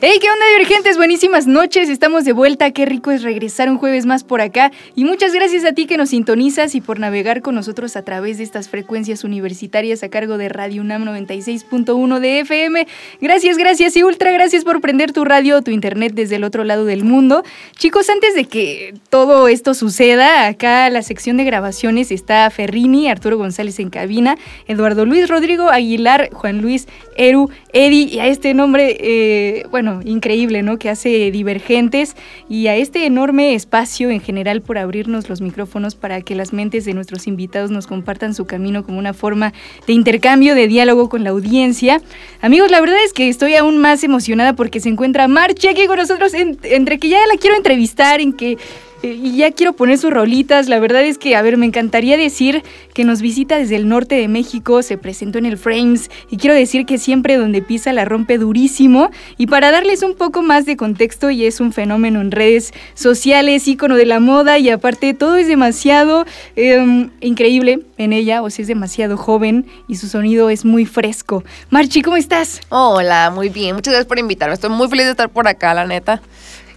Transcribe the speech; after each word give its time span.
Hey, 0.00 0.18
¿qué 0.20 0.30
onda, 0.30 0.46
divergentes? 0.50 0.96
Buenísimas 0.96 1.48
noches. 1.48 1.88
Estamos 1.88 2.24
de 2.24 2.32
vuelta. 2.32 2.70
Qué 2.70 2.86
rico 2.86 3.10
es 3.10 3.24
regresar 3.24 3.68
un 3.68 3.78
jueves 3.78 4.06
más 4.06 4.22
por 4.22 4.40
acá. 4.40 4.70
Y 4.94 5.04
muchas 5.04 5.32
gracias 5.32 5.64
a 5.64 5.72
ti 5.72 5.86
que 5.86 5.96
nos 5.96 6.10
sintonizas 6.10 6.76
y 6.76 6.80
por 6.80 7.00
navegar 7.00 7.42
con 7.42 7.56
nosotros 7.56 7.96
a 7.96 8.02
través 8.02 8.38
de 8.38 8.44
estas 8.44 8.68
frecuencias 8.68 9.24
universitarias 9.24 10.04
a 10.04 10.08
cargo 10.08 10.38
de 10.38 10.50
Radio 10.50 10.82
UNAM 10.82 11.04
96.1 11.04 12.20
de 12.20 12.38
FM. 12.38 12.86
Gracias, 13.20 13.58
gracias 13.58 13.96
y 13.96 14.04
ultra 14.04 14.30
gracias 14.30 14.62
por 14.62 14.80
prender 14.80 15.12
tu 15.12 15.24
radio 15.24 15.56
o 15.56 15.62
tu 15.62 15.72
internet 15.72 16.12
desde 16.14 16.36
el 16.36 16.44
otro 16.44 16.62
lado 16.62 16.84
del 16.84 17.02
mundo. 17.02 17.42
Chicos, 17.76 18.08
antes 18.08 18.36
de 18.36 18.44
que 18.44 18.94
todo 19.10 19.48
esto 19.48 19.74
suceda, 19.74 20.46
acá 20.46 20.88
la 20.90 21.02
sección 21.02 21.38
de 21.38 21.44
grabaciones 21.44 22.12
está 22.12 22.48
Ferrini, 22.50 23.08
Arturo 23.08 23.36
González 23.36 23.80
en 23.80 23.90
cabina, 23.90 24.38
Eduardo 24.68 25.04
Luis 25.04 25.28
Rodrigo 25.28 25.70
Aguilar, 25.70 26.30
Juan 26.32 26.62
Luis 26.62 26.86
Eru, 27.16 27.50
Eddie 27.72 28.14
y 28.14 28.20
a 28.20 28.28
este 28.28 28.54
nombre, 28.54 28.96
eh, 29.00 29.66
bueno, 29.72 29.87
increíble, 30.04 30.62
¿no? 30.62 30.78
Que 30.78 30.90
hace 30.90 31.30
divergentes 31.30 32.16
y 32.48 32.66
a 32.68 32.76
este 32.76 33.06
enorme 33.06 33.54
espacio 33.54 34.10
en 34.10 34.20
general 34.20 34.62
por 34.62 34.78
abrirnos 34.78 35.28
los 35.28 35.40
micrófonos 35.40 35.94
para 35.94 36.20
que 36.22 36.34
las 36.34 36.52
mentes 36.52 36.84
de 36.84 36.94
nuestros 36.94 37.26
invitados 37.26 37.70
nos 37.70 37.86
compartan 37.86 38.34
su 38.34 38.46
camino 38.46 38.84
como 38.84 38.98
una 38.98 39.14
forma 39.14 39.52
de 39.86 39.92
intercambio, 39.92 40.54
de 40.54 40.68
diálogo 40.68 41.08
con 41.08 41.24
la 41.24 41.30
audiencia. 41.30 42.00
Amigos, 42.40 42.70
la 42.70 42.80
verdad 42.80 42.96
es 43.04 43.12
que 43.12 43.28
estoy 43.28 43.54
aún 43.54 43.78
más 43.78 44.04
emocionada 44.04 44.54
porque 44.54 44.80
se 44.80 44.88
encuentra 44.88 45.28
Marche 45.28 45.68
aquí 45.68 45.86
con 45.86 45.98
nosotros, 45.98 46.34
en- 46.34 46.58
entre 46.62 46.98
que 46.98 47.08
ya 47.08 47.18
la 47.32 47.38
quiero 47.38 47.56
entrevistar, 47.56 48.20
en 48.20 48.32
que 48.32 48.56
y 49.02 49.36
ya 49.36 49.52
quiero 49.52 49.72
poner 49.72 49.98
sus 49.98 50.10
rolitas. 50.10 50.68
La 50.68 50.80
verdad 50.80 51.04
es 51.04 51.18
que, 51.18 51.36
a 51.36 51.42
ver, 51.42 51.56
me 51.56 51.66
encantaría 51.66 52.16
decir 52.16 52.62
que 52.94 53.04
nos 53.04 53.20
visita 53.20 53.56
desde 53.56 53.76
el 53.76 53.88
norte 53.88 54.16
de 54.16 54.28
México, 54.28 54.82
se 54.82 54.98
presentó 54.98 55.38
en 55.38 55.46
el 55.46 55.58
Frames 55.58 56.10
y 56.30 56.36
quiero 56.36 56.54
decir 56.54 56.86
que 56.86 56.98
siempre 56.98 57.36
donde 57.36 57.62
pisa 57.62 57.92
la 57.92 58.04
rompe 58.04 58.38
durísimo. 58.38 59.10
Y 59.36 59.46
para 59.46 59.70
darles 59.70 60.02
un 60.02 60.14
poco 60.14 60.42
más 60.42 60.66
de 60.66 60.76
contexto, 60.76 61.30
y 61.30 61.46
es 61.46 61.60
un 61.60 61.72
fenómeno 61.72 62.20
en 62.20 62.30
redes 62.30 62.72
sociales, 62.94 63.68
ícono 63.68 63.96
de 63.96 64.06
la 64.06 64.20
moda 64.20 64.58
y 64.58 64.70
aparte 64.70 65.14
todo 65.14 65.36
es 65.36 65.48
demasiado 65.48 66.24
eh, 66.56 67.08
increíble 67.20 67.80
en 67.98 68.12
ella, 68.12 68.42
o 68.42 68.50
sea, 68.50 68.62
es 68.62 68.68
demasiado 68.68 69.16
joven 69.16 69.66
y 69.88 69.96
su 69.96 70.08
sonido 70.08 70.50
es 70.50 70.64
muy 70.64 70.86
fresco. 70.86 71.44
Marchi, 71.70 72.02
¿cómo 72.02 72.16
estás? 72.16 72.60
Hola, 72.68 73.30
muy 73.34 73.48
bien. 73.48 73.74
Muchas 73.74 73.92
gracias 73.92 74.08
por 74.08 74.18
invitarme. 74.18 74.54
Estoy 74.54 74.70
muy 74.70 74.88
feliz 74.88 75.04
de 75.04 75.12
estar 75.12 75.28
por 75.28 75.46
acá, 75.48 75.74
la 75.74 75.86
neta. 75.86 76.20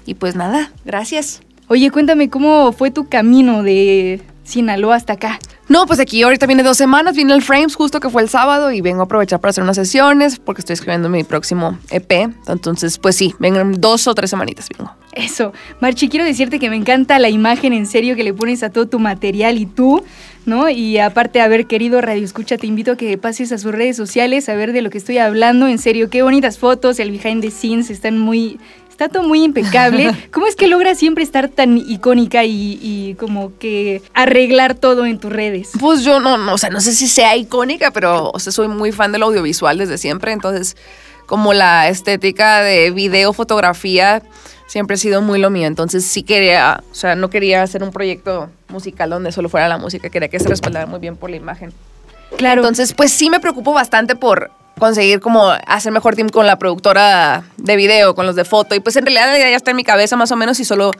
Y 0.05 0.15
pues 0.15 0.35
nada, 0.35 0.71
gracias. 0.85 1.41
Oye, 1.71 1.89
cuéntame 1.89 2.29
cómo 2.29 2.73
fue 2.73 2.91
tu 2.91 3.07
camino 3.07 3.63
de 3.63 4.19
Sinaloa 4.43 4.97
hasta 4.97 5.13
acá. 5.13 5.39
No, 5.69 5.85
pues 5.85 6.01
aquí 6.01 6.21
ahorita 6.21 6.45
viene 6.45 6.63
dos 6.63 6.75
semanas, 6.75 7.15
viene 7.15 7.33
el 7.33 7.41
Frames 7.41 7.75
justo 7.75 8.01
que 8.01 8.09
fue 8.09 8.21
el 8.21 8.27
sábado 8.27 8.73
y 8.73 8.81
vengo 8.81 8.99
a 8.99 9.05
aprovechar 9.05 9.39
para 9.39 9.51
hacer 9.51 9.63
unas 9.63 9.77
sesiones 9.77 10.37
porque 10.37 10.59
estoy 10.59 10.73
escribiendo 10.73 11.07
mi 11.07 11.23
próximo 11.23 11.79
EP. 11.89 12.11
Entonces, 12.49 12.97
pues 12.97 13.15
sí, 13.15 13.33
vengan 13.39 13.79
dos 13.79 14.05
o 14.07 14.13
tres 14.13 14.31
semanitas 14.31 14.67
vengo. 14.77 14.91
Eso, 15.13 15.53
Marchi, 15.79 16.09
quiero 16.09 16.25
decirte 16.25 16.59
que 16.59 16.69
me 16.69 16.75
encanta 16.75 17.19
la 17.19 17.29
imagen 17.29 17.71
en 17.71 17.85
serio 17.85 18.17
que 18.17 18.25
le 18.25 18.33
pones 18.33 18.63
a 18.63 18.69
todo 18.69 18.89
tu 18.89 18.99
material 18.99 19.57
y 19.57 19.65
tú, 19.65 20.03
¿no? 20.45 20.69
Y 20.69 20.97
aparte 20.97 21.39
de 21.39 21.45
haber 21.45 21.67
querido 21.67 22.01
Radio 22.01 22.25
Escucha, 22.25 22.57
te 22.57 22.67
invito 22.67 22.91
a 22.91 22.97
que 22.97 23.17
pases 23.17 23.53
a 23.53 23.57
sus 23.57 23.71
redes 23.71 23.95
sociales 23.95 24.49
a 24.49 24.55
ver 24.55 24.73
de 24.73 24.81
lo 24.81 24.89
que 24.89 24.97
estoy 24.97 25.19
hablando. 25.19 25.69
En 25.69 25.79
serio, 25.79 26.09
qué 26.09 26.21
bonitas 26.21 26.57
fotos, 26.57 26.99
el 26.99 27.11
behind 27.11 27.41
the 27.41 27.49
scenes 27.49 27.89
están 27.89 28.19
muy... 28.19 28.59
Está 29.01 29.13
todo 29.13 29.27
muy 29.27 29.43
impecable. 29.43 30.15
¿Cómo 30.31 30.45
es 30.45 30.55
que 30.55 30.67
logras 30.67 30.99
siempre 30.99 31.23
estar 31.23 31.49
tan 31.49 31.75
icónica 31.79 32.43
y, 32.43 32.77
y 32.83 33.15
como 33.15 33.57
que 33.57 34.03
arreglar 34.13 34.75
todo 34.75 35.07
en 35.07 35.17
tus 35.17 35.33
redes? 35.33 35.71
Pues 35.79 36.03
yo 36.03 36.19
no, 36.19 36.37
no, 36.37 36.53
o 36.53 36.57
sea, 36.59 36.69
no 36.69 36.79
sé 36.81 36.93
si 36.93 37.07
sea 37.07 37.35
icónica, 37.35 37.89
pero 37.89 38.29
o 38.31 38.37
sea, 38.37 38.53
soy 38.53 38.67
muy 38.67 38.91
fan 38.91 39.11
del 39.11 39.23
audiovisual 39.23 39.79
desde 39.79 39.97
siempre, 39.97 40.33
entonces 40.33 40.77
como 41.25 41.51
la 41.51 41.89
estética 41.89 42.61
de 42.61 42.91
video, 42.91 43.33
fotografía, 43.33 44.21
siempre 44.67 44.93
ha 44.93 44.97
sido 44.97 45.23
muy 45.23 45.39
lo 45.39 45.49
mío, 45.49 45.65
entonces 45.65 46.05
sí 46.05 46.21
quería, 46.21 46.83
o 46.91 46.93
sea, 46.93 47.15
no 47.15 47.31
quería 47.31 47.63
hacer 47.63 47.81
un 47.81 47.89
proyecto 47.89 48.51
musical 48.69 49.09
donde 49.09 49.31
solo 49.31 49.49
fuera 49.49 49.67
la 49.67 49.79
música, 49.79 50.11
quería 50.11 50.29
que 50.29 50.39
se 50.39 50.47
respaldara 50.47 50.85
muy 50.85 50.99
bien 50.99 51.15
por 51.15 51.31
la 51.31 51.37
imagen. 51.37 51.73
Claro. 52.37 52.61
Entonces, 52.61 52.93
pues 52.93 53.11
sí 53.11 53.31
me 53.31 53.39
preocupo 53.39 53.73
bastante 53.73 54.15
por 54.15 54.51
conseguir 54.79 55.19
como 55.19 55.49
hacer 55.67 55.91
mejor 55.91 56.15
team 56.15 56.29
con 56.29 56.47
la 56.47 56.57
productora 56.57 57.43
de 57.57 57.75
video, 57.75 58.15
con 58.15 58.25
los 58.25 58.35
de 58.35 58.45
foto. 58.45 58.75
Y 58.75 58.79
pues 58.79 58.95
en 58.95 59.05
realidad 59.05 59.37
ya 59.37 59.55
está 59.55 59.71
en 59.71 59.77
mi 59.77 59.83
cabeza 59.83 60.15
más 60.15 60.31
o 60.31 60.35
menos 60.35 60.59
y 60.59 60.65
solo 60.65 60.91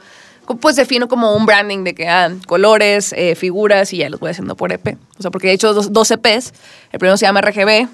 pues 0.60 0.76
defino 0.76 1.08
como 1.08 1.34
un 1.34 1.46
branding 1.46 1.84
de 1.84 1.94
que 1.94 2.08
ah, 2.08 2.30
colores, 2.46 3.14
eh, 3.16 3.34
figuras 3.34 3.92
y 3.92 3.98
ya 3.98 4.10
los 4.10 4.20
voy 4.20 4.30
haciendo 4.30 4.56
por 4.56 4.72
EP. 4.72 4.96
O 5.18 5.22
sea, 5.22 5.30
porque 5.30 5.50
he 5.50 5.52
hecho 5.52 5.72
dos, 5.72 5.92
dos 5.92 6.10
EPs. 6.10 6.52
El 6.92 6.98
primero 6.98 7.16
se 7.16 7.26
llama 7.26 7.40
RGB, 7.40 7.88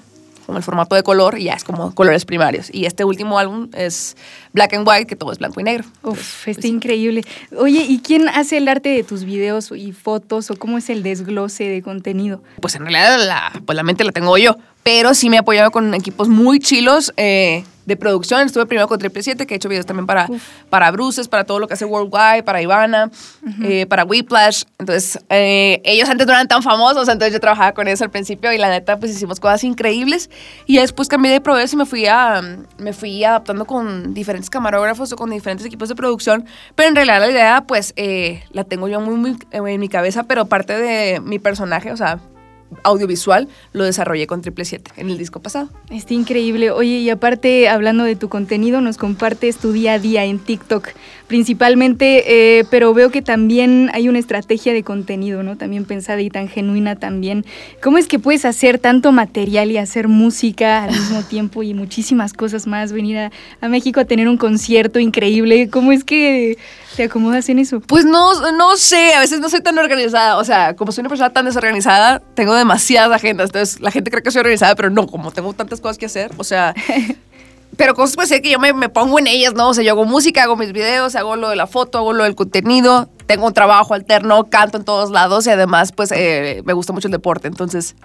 como 0.45 0.57
el 0.57 0.63
formato 0.63 0.95
de 0.95 1.03
color, 1.03 1.37
y 1.37 1.43
ya 1.45 1.53
es 1.53 1.63
como 1.63 1.93
colores 1.93 2.25
primarios. 2.25 2.69
Y 2.73 2.85
este 2.85 3.03
último 3.03 3.37
álbum 3.37 3.69
es 3.73 4.17
Black 4.51 4.73
and 4.73 4.87
White, 4.87 5.05
que 5.05 5.15
todo 5.15 5.31
es 5.31 5.37
blanco 5.37 5.59
y 5.59 5.63
negro. 5.63 5.85
Uf, 6.01 6.47
está 6.47 6.67
increíble. 6.67 7.23
Oye, 7.55 7.85
¿y 7.87 7.99
quién 7.99 8.27
hace 8.29 8.57
el 8.57 8.67
arte 8.67 8.89
de 8.89 9.03
tus 9.03 9.25
videos 9.25 9.71
y 9.71 9.91
fotos 9.91 10.49
o 10.49 10.55
cómo 10.55 10.79
es 10.79 10.89
el 10.89 11.03
desglose 11.03 11.65
de 11.65 11.81
contenido? 11.81 12.41
pues 12.61 12.75
en 12.75 12.81
realidad 12.81 13.19
la, 13.25 13.51
pues 13.65 13.75
la 13.75 13.83
mente 13.83 14.03
la 14.03 14.11
tengo 14.11 14.37
yo. 14.37 14.57
Pero 14.83 15.13
sí 15.13 15.29
me 15.29 15.35
he 15.35 15.39
apoyado 15.39 15.71
con 15.71 15.93
equipos 15.93 16.29
muy 16.29 16.59
chilos 16.59 17.13
eh, 17.17 17.63
de 17.85 17.97
producción. 17.97 18.41
Estuve 18.45 18.65
primero 18.65 18.87
con 18.87 18.97
Triple 18.97 19.23
7, 19.23 19.45
que 19.45 19.55
he 19.55 19.57
hecho 19.57 19.67
videos 19.67 19.85
también 19.85 20.05
para, 20.05 20.27
para 20.69 20.89
Bruces, 20.91 21.27
para 21.27 21.43
todo 21.43 21.59
lo 21.59 21.67
que 21.67 21.73
hace 21.73 21.85
Worldwide, 21.85 22.43
para 22.43 22.61
Ivana, 22.61 23.11
eh, 23.63 23.85
para 23.87 24.05
Whiplash. 24.05 24.63
Entonces, 24.77 25.19
eh, 25.29 25.81
ellos 25.83 26.07
antes 26.07 26.25
no 26.25 26.33
eran 26.33 26.47
tan 26.47 26.63
famosos, 26.63 27.09
entonces 27.09 27.33
yo 27.33 27.39
trabajaba 27.39 27.73
con 27.73 27.87
ellos 27.87 28.01
al 28.01 28.09
principio 28.09 28.53
y 28.53 28.57
la 28.57 28.69
neta, 28.69 28.97
pues 28.97 29.11
hicimos 29.11 29.39
cosas 29.39 29.63
increíbles. 29.63 30.29
Y 30.65 30.77
después 30.77 31.09
cambié 31.09 31.31
de 31.31 31.41
proveedores 31.41 31.73
y 31.73 31.75
me 31.75 31.85
fui, 31.85 32.05
a, 32.05 32.41
me 32.77 32.93
fui 32.93 33.23
adaptando 33.23 33.65
con 33.65 34.13
diferentes 34.13 34.49
camarógrafos 34.49 35.11
o 35.11 35.15
con 35.17 35.29
diferentes 35.29 35.65
equipos 35.65 35.89
de 35.89 35.95
producción. 35.95 36.45
Pero 36.75 36.89
en 36.89 36.95
realidad 36.95 37.19
la 37.19 37.29
idea, 37.29 37.63
pues, 37.67 37.93
la 38.51 38.63
tengo 38.63 38.87
yo 38.87 39.01
muy, 39.01 39.15
muy 39.15 39.37
en 39.51 39.79
mi 39.79 39.89
cabeza, 39.89 40.23
pero 40.23 40.45
parte 40.45 40.79
de 40.79 41.19
mi 41.19 41.37
personaje, 41.37 41.91
o 41.91 41.97
sea, 41.97 42.19
audiovisual 42.83 43.47
lo 43.73 43.83
desarrollé 43.83 44.27
con 44.27 44.41
Triple 44.41 44.65
7 44.65 44.91
en 44.97 45.09
el 45.09 45.17
disco 45.17 45.41
pasado. 45.41 45.69
Está 45.89 46.13
increíble. 46.13 46.71
Oye, 46.71 46.97
y 46.99 47.09
aparte, 47.09 47.69
hablando 47.69 48.03
de 48.03 48.15
tu 48.15 48.29
contenido, 48.29 48.81
nos 48.81 48.97
compartes 48.97 49.57
tu 49.57 49.71
día 49.71 49.93
a 49.93 49.99
día 49.99 50.25
en 50.25 50.39
TikTok, 50.39 50.89
principalmente, 51.29 52.57
eh, 52.59 52.65
pero 52.71 52.93
veo 52.93 53.11
que 53.11 53.21
también 53.21 53.91
hay 53.93 54.09
una 54.09 54.17
estrategia 54.17 54.73
de 54.73 54.83
contenido, 54.83 55.43
¿no? 55.43 55.57
También 55.57 55.85
pensada 55.85 56.19
y 56.21 56.29
tan 56.29 56.49
genuina 56.49 56.97
también. 56.97 57.45
¿Cómo 57.81 57.99
es 57.99 58.07
que 58.07 58.17
puedes 58.17 58.45
hacer 58.45 58.79
tanto 58.79 59.11
material 59.11 59.71
y 59.71 59.77
hacer 59.77 60.07
música 60.07 60.83
al 60.83 60.91
mismo 60.91 61.21
tiempo 61.21 61.61
y 61.61 61.75
muchísimas 61.75 62.33
cosas 62.33 62.65
más? 62.65 62.91
Venir 62.91 63.19
a, 63.19 63.31
a 63.61 63.69
México 63.69 63.99
a 63.99 64.05
tener 64.05 64.27
un 64.27 64.37
concierto 64.37 64.99
increíble. 64.99 65.69
¿Cómo 65.69 65.91
es 65.91 66.03
que 66.03 66.57
te 66.97 67.03
acomodas 67.03 67.47
en 67.47 67.59
eso? 67.59 67.79
Pues 67.79 68.05
no, 68.05 68.51
no 68.51 68.75
sé, 68.75 69.13
a 69.13 69.19
veces 69.19 69.39
no 69.39 69.49
soy 69.49 69.61
tan 69.61 69.77
organizada, 69.77 70.37
o 70.37 70.43
sea, 70.43 70.75
como 70.75 70.91
soy 70.91 71.03
una 71.03 71.09
persona 71.09 71.29
tan 71.29 71.45
desorganizada, 71.45 72.23
tengo 72.33 72.55
demasiadas 72.55 73.15
agendas, 73.15 73.49
entonces 73.49 73.79
la 73.79 73.91
gente 73.91 74.09
cree 74.09 74.23
que 74.23 74.31
soy 74.31 74.39
organizada, 74.39 74.75
pero 74.75 74.89
no, 74.89 75.05
como 75.05 75.31
tengo 75.31 75.53
tantas 75.53 75.79
cosas 75.79 75.99
que 75.99 76.07
hacer, 76.07 76.31
o 76.37 76.43
sea... 76.43 76.73
Pero 77.77 77.93
cosas 77.95 78.15
puede 78.15 78.27
ser 78.27 78.41
que 78.41 78.49
yo 78.49 78.59
me, 78.59 78.73
me 78.73 78.89
pongo 78.89 79.19
en 79.19 79.27
ellas, 79.27 79.53
¿no? 79.53 79.69
O 79.69 79.73
sea, 79.73 79.83
yo 79.83 79.91
hago 79.91 80.05
música, 80.05 80.43
hago 80.43 80.55
mis 80.55 80.73
videos, 80.73 81.15
hago 81.15 81.35
lo 81.35 81.49
de 81.49 81.55
la 81.55 81.67
foto, 81.67 81.97
hago 81.99 82.13
lo 82.13 82.23
del 82.23 82.35
contenido, 82.35 83.09
tengo 83.25 83.45
un 83.45 83.53
trabajo 83.53 83.93
alterno, 83.93 84.45
canto 84.49 84.77
en 84.77 84.83
todos 84.83 85.11
lados 85.11 85.45
y 85.47 85.51
además, 85.51 85.91
pues, 85.91 86.11
eh, 86.11 86.61
me 86.65 86.73
gusta 86.73 86.93
mucho 86.93 87.07
el 87.07 87.11
deporte. 87.11 87.47
Entonces, 87.47 87.95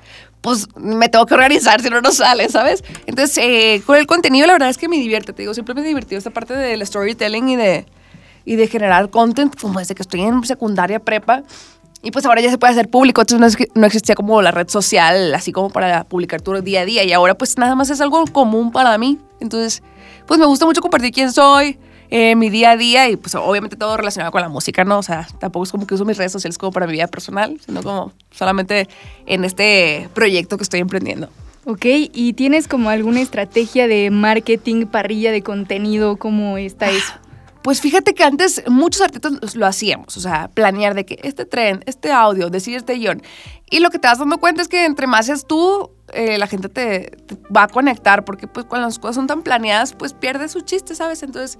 pues, 0.43 0.69
me 0.77 1.09
tengo 1.09 1.27
que 1.27 1.35
organizar, 1.35 1.81
si 1.83 1.91
no, 1.91 2.01
no 2.01 2.13
sale, 2.13 2.49
¿sabes? 2.51 2.85
Entonces, 3.07 3.39
eh, 3.39 3.83
con 3.87 3.97
el 3.97 4.07
contenido, 4.07 4.47
la 4.47 4.53
verdad 4.53 4.69
es 4.69 4.79
que 4.79 4.89
me 4.89 4.97
divierte, 4.97 5.33
te 5.33 5.43
digo, 5.43 5.55
siempre 5.55 5.75
me 5.75 5.83
divertido 5.83 6.19
esta 6.19 6.31
parte 6.31 6.55
del 6.55 6.87
storytelling 6.87 7.49
y 7.49 7.57
de, 7.57 7.87
y 8.45 8.57
de 8.57 8.67
generar 8.69 9.11
content, 9.11 9.59
como 9.59 9.79
desde 9.79 9.95
que 9.95 10.03
estoy 10.03 10.21
en 10.21 10.45
secundaria, 10.45 11.01
prepa. 11.01 11.43
Y 12.05 12.11
pues 12.11 12.27
ahora 12.27 12.43
ya 12.43 12.51
se 12.51 12.59
puede 12.59 12.75
hacer 12.75 12.91
público, 12.91 13.23
entonces 13.23 13.41
no, 13.41 13.47
es 13.47 13.69
no 13.75 13.87
existía 13.87 14.15
como 14.15 14.43
la 14.43 14.51
red 14.51 14.69
social, 14.69 15.35
así 15.35 15.53
como 15.53 15.71
para 15.71 16.05
publicar 16.05 16.43
tu 16.43 16.53
día 16.61 16.83
a 16.83 16.85
día. 16.85 17.03
Y 17.03 17.15
ahora 17.15 17.35
pues 17.35 17.57
nada 17.57 17.75
más 17.75 17.89
es 17.89 18.03
algo 18.03 18.27
común 18.27 18.73
para 18.73 18.99
mí. 18.99 19.19
Entonces, 19.45 19.83
pues 20.27 20.41
me 20.41 20.47
gusta 20.47 20.67
mucho 20.67 20.81
compartir 20.81 21.13
quién 21.13 21.33
soy, 21.33 21.79
eh, 22.11 22.37
mi 22.37 22.51
día 22.51 22.73
a 22.73 22.77
día 22.77 23.09
y 23.09 23.17
pues 23.17 23.35
obviamente 23.35 23.77
todo 23.77 23.97
relacionado 23.97 24.31
con 24.31 24.41
la 24.41 24.49
música, 24.49 24.85
¿no? 24.85 24.99
O 24.99 25.03
sea, 25.03 25.27
tampoco 25.39 25.65
es 25.65 25.73
como 25.73 25.87
que 25.87 25.95
uso 25.95 26.05
mis 26.05 26.17
redes 26.17 26.33
sociales 26.33 26.59
como 26.59 26.73
para 26.73 26.87
mi 26.87 26.93
vida 26.93 27.07
personal, 27.07 27.59
sino 27.65 27.83
como 27.83 28.13
solamente 28.31 28.89
en 29.27 29.45
este 29.45 30.09
proyecto 30.15 30.57
que 30.57 30.63
estoy 30.63 30.81
emprendiendo. 30.81 31.29
Ok, 31.67 31.87
¿y 31.87 32.35
tienes 32.35 32.69
como 32.69 32.91
alguna 32.91 33.23
estrategia 33.23 33.89
de 33.89 34.11
marketing, 34.11 34.87
parrilla 34.87 35.33
de 35.33 35.43
contenido? 35.43 36.17
¿Cómo 36.19 36.59
está 36.59 36.91
eso? 36.91 37.15
Pues 37.63 37.81
fíjate 37.81 38.13
que 38.13 38.23
antes 38.23 38.63
muchos 38.69 39.01
artistas 39.01 39.55
lo 39.55 39.65
hacíamos, 39.65 40.15
o 40.19 40.21
sea, 40.21 40.49
planear 40.53 40.93
de 40.95 41.07
que 41.07 41.19
este 41.23 41.47
tren, 41.47 41.83
este 41.87 42.13
audio, 42.13 42.51
decir 42.51 42.77
este 42.77 42.93
guion. 42.97 43.23
Y 43.71 43.81
lo 43.81 43.89
que 43.89 43.99
te 43.99 44.07
vas 44.07 44.19
dando 44.19 44.37
cuenta 44.37 44.61
es 44.61 44.69
que 44.69 44.85
entre 44.85 45.07
más 45.07 45.31
es 45.31 45.47
tú, 45.47 45.91
eh, 46.15 46.39
la 46.39 46.47
gente 46.47 46.69
te, 46.69 47.11
te, 47.27 47.37
va 47.55 47.65
a 47.65 47.69
conectar, 47.69 48.25
porque 48.25 48.47
pues 48.47 48.67
cuando 48.67 48.89
las 48.89 48.99
cosas 48.99 49.17
son 49.17 49.27
tan 49.27 49.43
planeadas, 49.43 49.93
pues 49.93 50.15
pierde 50.15 50.49
su 50.49 50.61
chiste, 50.61 50.95
¿sabes? 50.95 51.23
Entonces, 51.23 51.59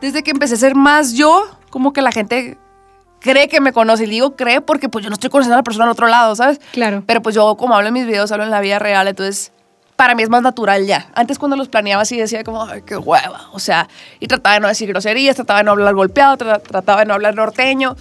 desde 0.00 0.22
que 0.22 0.30
empecé 0.30 0.54
a 0.54 0.58
ser 0.58 0.74
más 0.74 1.14
yo, 1.14 1.46
como 1.70 1.92
que 1.92 2.02
la 2.02 2.12
gente 2.12 2.58
cree 3.20 3.48
que 3.48 3.60
me 3.60 3.72
conoce. 3.72 4.04
Y 4.04 4.06
digo 4.06 4.36
cree 4.36 4.60
porque 4.60 4.88
pues 4.88 5.02
yo 5.02 5.10
no 5.10 5.14
estoy 5.14 5.30
conociendo 5.30 5.54
a 5.54 5.58
la 5.58 5.64
persona 5.64 5.84
al 5.84 5.90
otro 5.90 6.06
lado, 6.06 6.34
¿sabes? 6.36 6.60
Claro. 6.72 7.02
Pero 7.06 7.22
pues 7.22 7.34
yo 7.34 7.56
como 7.56 7.74
hablo 7.74 7.88
en 7.88 7.94
mis 7.94 8.06
videos, 8.06 8.30
hablo 8.32 8.44
en 8.44 8.50
la 8.50 8.60
vida 8.60 8.78
real, 8.78 9.08
entonces 9.08 9.52
para 9.96 10.14
mí 10.14 10.22
es 10.22 10.28
más 10.28 10.42
natural 10.42 10.86
ya. 10.86 11.08
Antes 11.14 11.38
cuando 11.38 11.56
los 11.56 11.68
planeaba 11.68 12.02
así 12.02 12.18
decía 12.18 12.44
como, 12.44 12.62
ay, 12.62 12.82
qué 12.82 12.96
hueva. 12.96 13.48
O 13.52 13.58
sea, 13.58 13.88
y 14.20 14.26
trataba 14.26 14.54
de 14.54 14.60
no 14.60 14.68
decir 14.68 14.88
groserías, 14.88 15.36
trataba 15.36 15.60
de 15.60 15.64
no 15.64 15.72
hablar 15.72 15.94
golpeado, 15.94 16.36
tra 16.36 16.58
trataba 16.58 17.00
de 17.00 17.06
no 17.06 17.14
hablar 17.14 17.34
norteño. 17.34 17.96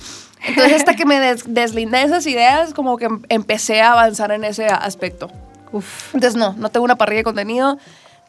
Entonces 0.46 0.74
hasta 0.76 0.96
que 0.96 1.06
me 1.06 1.20
des 1.20 1.44
deslindé 1.48 2.00
de 2.00 2.04
esas 2.04 2.28
ideas, 2.28 2.74
como 2.74 2.98
que 2.98 3.08
empecé 3.30 3.82
a 3.82 3.94
avanzar 3.94 4.32
en 4.32 4.44
ese 4.44 4.68
aspecto. 4.68 5.32
Uf. 5.76 6.16
Entonces 6.16 6.38
no, 6.40 6.54
no 6.58 6.70
tengo 6.70 6.86
una 6.86 6.96
parrilla 6.96 7.20
de 7.20 7.24
contenido. 7.26 7.78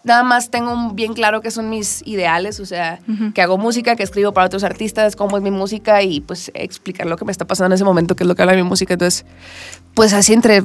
Nada 0.02 0.22
más 0.22 0.50
tengo 0.50 0.90
bien 0.93 1.14
claro 1.14 1.40
que 1.40 1.50
son 1.50 1.69
mis 1.69 2.02
ideales, 2.06 2.60
o 2.60 2.66
sea, 2.66 3.00
uh 3.08 3.12
-huh. 3.12 3.32
que 3.32 3.43
hago 3.43 3.58
música, 3.58 3.96
que 3.96 4.02
escribo 4.02 4.32
para 4.32 4.46
otros 4.46 4.62
artistas, 4.62 5.16
cómo 5.16 5.37
es 5.37 5.43
mi 5.43 5.50
música 5.50 6.02
y 6.02 6.20
pues 6.20 6.50
explicar 6.54 7.06
lo 7.06 7.16
que 7.16 7.25
me 7.25 7.32
está 7.32 7.44
pasando 7.44 7.66
en 7.66 7.72
ese 7.75 7.84
momento, 7.84 8.14
que 8.14 8.25
es 8.25 8.28
lo 8.28 8.34
que 8.34 8.43
habla 8.43 8.54
mi 8.54 8.62
música. 8.62 8.94
Entonces, 8.94 9.25
pues 9.94 10.12
así 10.12 10.32
entre, 10.32 10.62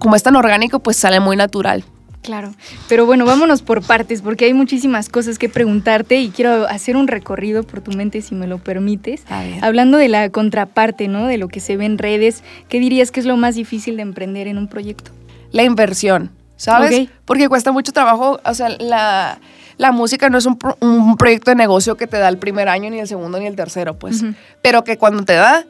como 0.00 0.16
es 0.16 0.22
tan 0.22 0.34
orgánico, 0.36 0.78
pues 0.80 0.96
sale 0.96 1.20
muy 1.20 1.36
natural. 1.36 1.84
Claro, 2.22 2.54
pero 2.88 3.04
bueno, 3.06 3.26
vámonos 3.26 3.60
por 3.60 3.82
partes 3.82 4.22
porque 4.22 4.46
hay 4.46 4.54
muchísimas 4.54 5.08
cosas 5.08 5.38
que 5.38 5.48
preguntarte 5.50 6.16
y 6.20 6.30
quiero 6.30 6.66
hacer 6.66 6.96
un 6.96 7.06
recorrido 7.06 7.64
por 7.64 7.80
tu 7.82 7.92
mente 7.92 8.22
si 8.22 8.34
me 8.34 8.46
lo 8.46 8.58
permites. 8.58 9.24
Hablando 9.60 9.98
de 9.98 10.08
la 10.08 10.30
contraparte, 10.30 11.06
¿no? 11.06 11.26
De 11.26 11.36
lo 11.36 11.48
que 11.48 11.60
se 11.60 11.76
ve 11.76 11.84
en 11.84 11.98
redes, 11.98 12.42
¿qué 12.70 12.80
dirías 12.80 13.10
que 13.10 13.20
es 13.20 13.26
lo 13.26 13.36
más 13.36 13.56
difícil 13.56 13.96
de 13.96 14.02
emprender 14.02 14.48
en 14.48 14.56
un 14.56 14.68
proyecto? 14.68 15.10
La 15.54 15.62
inversión, 15.62 16.32
¿sabes? 16.56 16.88
Okay. 16.88 17.10
Porque 17.24 17.48
cuesta 17.48 17.70
mucho 17.70 17.92
trabajo, 17.92 18.40
o 18.44 18.54
sea, 18.54 18.70
la, 18.70 19.38
la 19.76 19.92
música 19.92 20.28
no 20.28 20.38
es 20.38 20.46
un, 20.46 20.58
pro, 20.58 20.76
un, 20.80 21.16
proyecto 21.16 21.52
de 21.52 21.54
negocio 21.54 21.96
que 21.96 22.08
te 22.08 22.18
da 22.18 22.28
el 22.28 22.38
primer 22.38 22.68
año, 22.68 22.90
ni 22.90 22.98
el 22.98 23.06
segundo, 23.06 23.38
ni 23.38 23.46
el 23.46 23.54
tercero, 23.54 23.96
pues. 23.96 24.20
Uh 24.20 24.26
-huh. 24.26 24.34
Pero 24.62 24.82
que 24.82 24.98
cuando 24.98 25.24
te 25.24 25.34
da, 25.34 25.64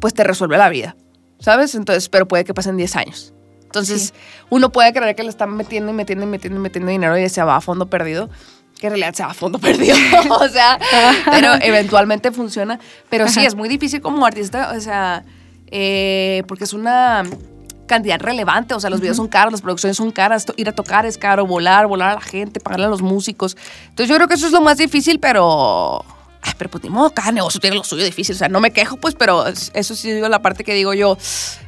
pues 0.00 0.14
te 0.14 0.24
resuelve 0.24 0.58
la 0.58 0.68
vida, 0.68 0.96
¿sabes? 1.38 1.76
Entonces, 1.76 2.08
pero 2.08 2.26
puede 2.26 2.44
que 2.44 2.54
pasen 2.54 2.76
10 2.76 2.96
años. 2.96 3.34
Entonces, 3.62 4.02
sí. 4.02 4.12
uno 4.50 4.72
puede 4.72 4.92
creer 4.92 5.14
que 5.14 5.22
le 5.22 5.28
están 5.28 5.54
metiendo 5.54 5.92
y 5.92 5.94
metiendo 5.94 6.24
y 6.24 6.28
metiendo 6.28 6.58
y 6.58 6.62
metiendo 6.62 6.90
dinero 6.90 7.16
y 7.16 7.28
se 7.28 7.42
va 7.44 7.54
a 7.54 7.60
fondo 7.60 7.86
perdido, 7.86 8.30
que 8.80 8.88
en 8.88 8.94
realidad 8.94 9.14
se 9.14 9.22
va 9.22 9.30
a 9.30 9.34
fondo 9.34 9.58
perdido. 9.68 9.96
o 10.30 10.48
sea, 10.48 10.76
pero 11.30 11.54
eventualmente 11.60 12.32
funciona. 12.32 12.80
Pero 13.10 13.26
Ajá. 13.26 13.32
sí, 13.32 13.46
es 13.46 13.54
muy 13.54 13.68
difícil 13.68 14.00
como 14.00 14.26
artista, 14.26 14.72
o 14.76 14.80
sea, 14.80 15.22
eh, 15.70 16.42
porque 16.48 16.64
es 16.64 16.72
una 16.72 17.24
cantidad 17.88 18.20
relevante, 18.20 18.74
o 18.74 18.80
sea, 18.80 18.90
los 18.90 19.00
videos 19.00 19.16
son 19.16 19.26
caros, 19.26 19.52
las 19.52 19.62
producciones 19.62 19.96
son 19.96 20.12
caras, 20.12 20.46
ir 20.56 20.68
a 20.68 20.72
tocar 20.72 21.04
es 21.06 21.18
caro, 21.18 21.44
volar, 21.44 21.88
volar 21.88 22.10
a 22.10 22.14
la 22.14 22.20
gente, 22.20 22.60
pagarle 22.60 22.86
a 22.86 22.88
los 22.88 23.02
músicos. 23.02 23.56
Entonces 23.88 24.08
yo 24.08 24.14
creo 24.14 24.28
que 24.28 24.34
eso 24.34 24.46
es 24.46 24.52
lo 24.52 24.60
más 24.60 24.78
difícil, 24.78 25.18
pero 25.18 26.04
Ay, 26.40 26.52
pero 26.56 26.70
pues 26.70 26.84
ni 26.84 26.90
modo, 26.90 27.10
cada 27.10 27.32
negocio 27.32 27.58
tiene 27.60 27.76
lo 27.76 27.84
suyo 27.84 28.04
difícil. 28.04 28.34
O 28.34 28.38
sea, 28.38 28.48
no 28.48 28.60
me 28.60 28.70
quejo, 28.70 28.96
pues, 28.96 29.14
pero 29.14 29.44
eso 29.46 29.94
sí 29.96 30.12
digo 30.12 30.28
la 30.28 30.40
parte 30.40 30.62
que 30.62 30.72
digo 30.74 30.94
yo, 30.94 31.18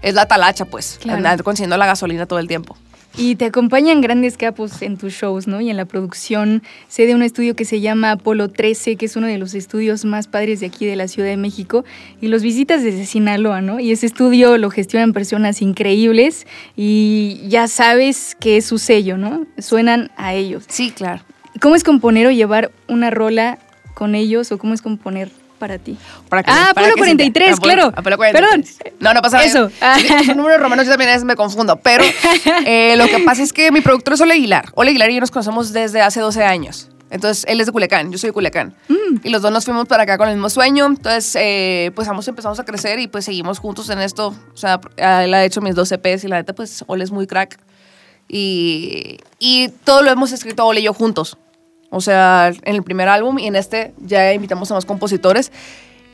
es 0.03 0.15
la 0.15 0.27
talacha, 0.27 0.65
pues, 0.65 0.99
claro. 1.01 1.17
andar 1.17 1.43
consiguiendo 1.43 1.77
la 1.77 1.87
gasolina 1.87 2.27
todo 2.27 2.39
el 2.39 2.47
tiempo. 2.47 2.77
Y 3.17 3.35
te 3.35 3.47
acompañan 3.47 4.01
grandes 4.01 4.37
capos 4.37 4.83
en 4.83 4.97
tus 4.97 5.13
shows, 5.13 5.47
¿no? 5.47 5.61
Y 5.61 5.69
en 5.69 5.77
la 5.77 5.85
producción. 5.85 6.63
Sé 6.89 7.07
de 7.07 7.15
un 7.15 7.23
estudio 7.23 7.57
que 7.57 7.65
se 7.65 7.81
llama 7.81 8.13
Apolo 8.13 8.49
13, 8.49 8.97
que 8.97 9.07
es 9.07 9.17
uno 9.17 9.27
de 9.27 9.37
los 9.37 9.55
estudios 9.55 10.05
más 10.05 10.29
padres 10.29 10.61
de 10.61 10.67
aquí 10.67 10.87
de 10.87 10.97
la 10.97 11.09
Ciudad 11.09 11.29
de 11.29 11.37
México. 11.37 11.85
Y 12.21 12.29
los 12.29 12.43
visitas 12.43 12.85
desde 12.85 13.05
Sinaloa, 13.07 13.63
¿no? 13.63 13.81
Y 13.81 13.91
ese 13.91 14.07
estudio 14.07 14.59
lo 14.59 14.71
gestionan 14.71 15.13
personas 15.13 15.61
increíbles 15.61 16.47
y 16.77 17.43
ya 17.49 17.67
sabes 17.67 18.37
que 18.39 18.57
es 18.57 18.65
su 18.65 18.79
sello, 18.79 19.19
¿no? 19.19 19.47
Suenan 19.59 20.11
a 20.17 20.35
ellos. 20.35 20.65
Sí, 20.69 20.91
claro. 20.91 21.23
¿Cómo 21.61 21.75
es 21.75 21.85
componer 21.85 22.29
o 22.29 22.31
llevar 22.31 22.71
una 22.89 23.11
rola 23.11 23.59
con 23.95 24.15
ellos 24.15 24.53
o 24.53 24.59
cómo 24.59 24.73
es 24.73 24.83
componer 24.83 25.31
para 25.61 25.79
ti? 25.79 25.97
Para 26.29 26.43
ah, 26.47 26.73
para 26.75 26.89
Apolo 26.89 26.97
43, 26.97 27.53
Apolo, 27.53 27.63
claro. 27.63 27.93
Apolo 27.95 28.17
43. 28.17 28.33
Perdón. 28.33 28.95
No, 28.99 29.15
no 29.15 29.23
pasa 29.23 29.37
nada. 29.37 29.49
Eso. 29.49 29.71
Si 30.01 30.25
son 30.25 30.37
números 30.37 30.61
romanos 30.61 30.87
yo 30.87 30.93
también 30.93 31.25
me 31.25 31.37
confundo. 31.37 31.77
Pero 31.77 32.03
eh, 32.67 32.97
lo 32.97 33.07
que 33.07 33.21
pasa 33.21 33.45
es 33.45 33.53
que 33.53 33.71
mi 33.71 33.81
productor 33.81 34.15
es 34.15 34.21
Ole 34.21 34.35
Aguilar. 34.35 34.73
Ole 34.75 34.91
Aguilar 34.91 35.11
y 35.11 35.15
yo 35.15 35.21
nos 35.21 35.31
conocemos 35.31 35.73
desde 35.73 36.01
hace 36.01 36.19
12 36.19 36.43
años. 36.43 36.89
Entonces, 37.11 37.45
él 37.49 37.61
es 37.61 37.67
de 37.67 37.73
Culiacán, 37.73 38.13
yo 38.13 38.19
soy 38.19 38.29
de 38.29 38.33
Culiacán. 38.33 38.75
Mm. 38.89 39.17
Y 39.25 39.31
los 39.31 39.43
dos 39.43 39.53
nos 39.53 39.65
fuimos 39.65 39.87
para 39.87 40.05
acá 40.05 40.17
con 40.17 40.29
el 40.29 40.37
mismo 40.37 40.49
sueño. 40.49 40.87
Entonces, 40.87 41.37
eh, 41.39 41.91
pues 41.95 42.09
ambos 42.09 42.27
empezamos 42.29 42.59
a 42.59 42.65
crecer 42.65 42.99
y 43.01 43.09
pues 43.09 43.25
seguimos 43.25 43.59
juntos 43.59 43.91
en 43.91 44.01
esto. 44.01 44.35
O 44.55 44.57
sea, 44.57 44.81
él 44.97 45.35
ha 45.35 45.45
hecho 45.45 45.61
mis 45.61 45.75
dos 45.75 45.91
EPs 45.93 46.25
y 46.25 46.29
la 46.29 46.37
neta, 46.37 46.55
pues 46.55 46.85
Ole 46.87 47.05
es 47.05 47.11
muy 47.11 47.27
crack. 47.27 47.59
Y, 48.29 49.19
y 49.41 49.69
todo 49.85 50.03
lo 50.03 50.11
hemos 50.11 50.31
escrito 50.31 50.65
Ole 50.65 50.81
y 50.81 50.85
yo 50.85 50.95
juntos. 50.95 51.37
O 51.91 52.01
sea, 52.01 52.53
en 52.65 52.75
el 52.75 52.83
primer 52.83 53.09
álbum 53.09 53.39
y 53.39 53.47
en 53.47 53.57
este 53.57 53.93
ya 53.99 54.33
invitamos 54.33 54.71
a 54.71 54.75
más 54.75 54.87
compositores. 54.87 55.53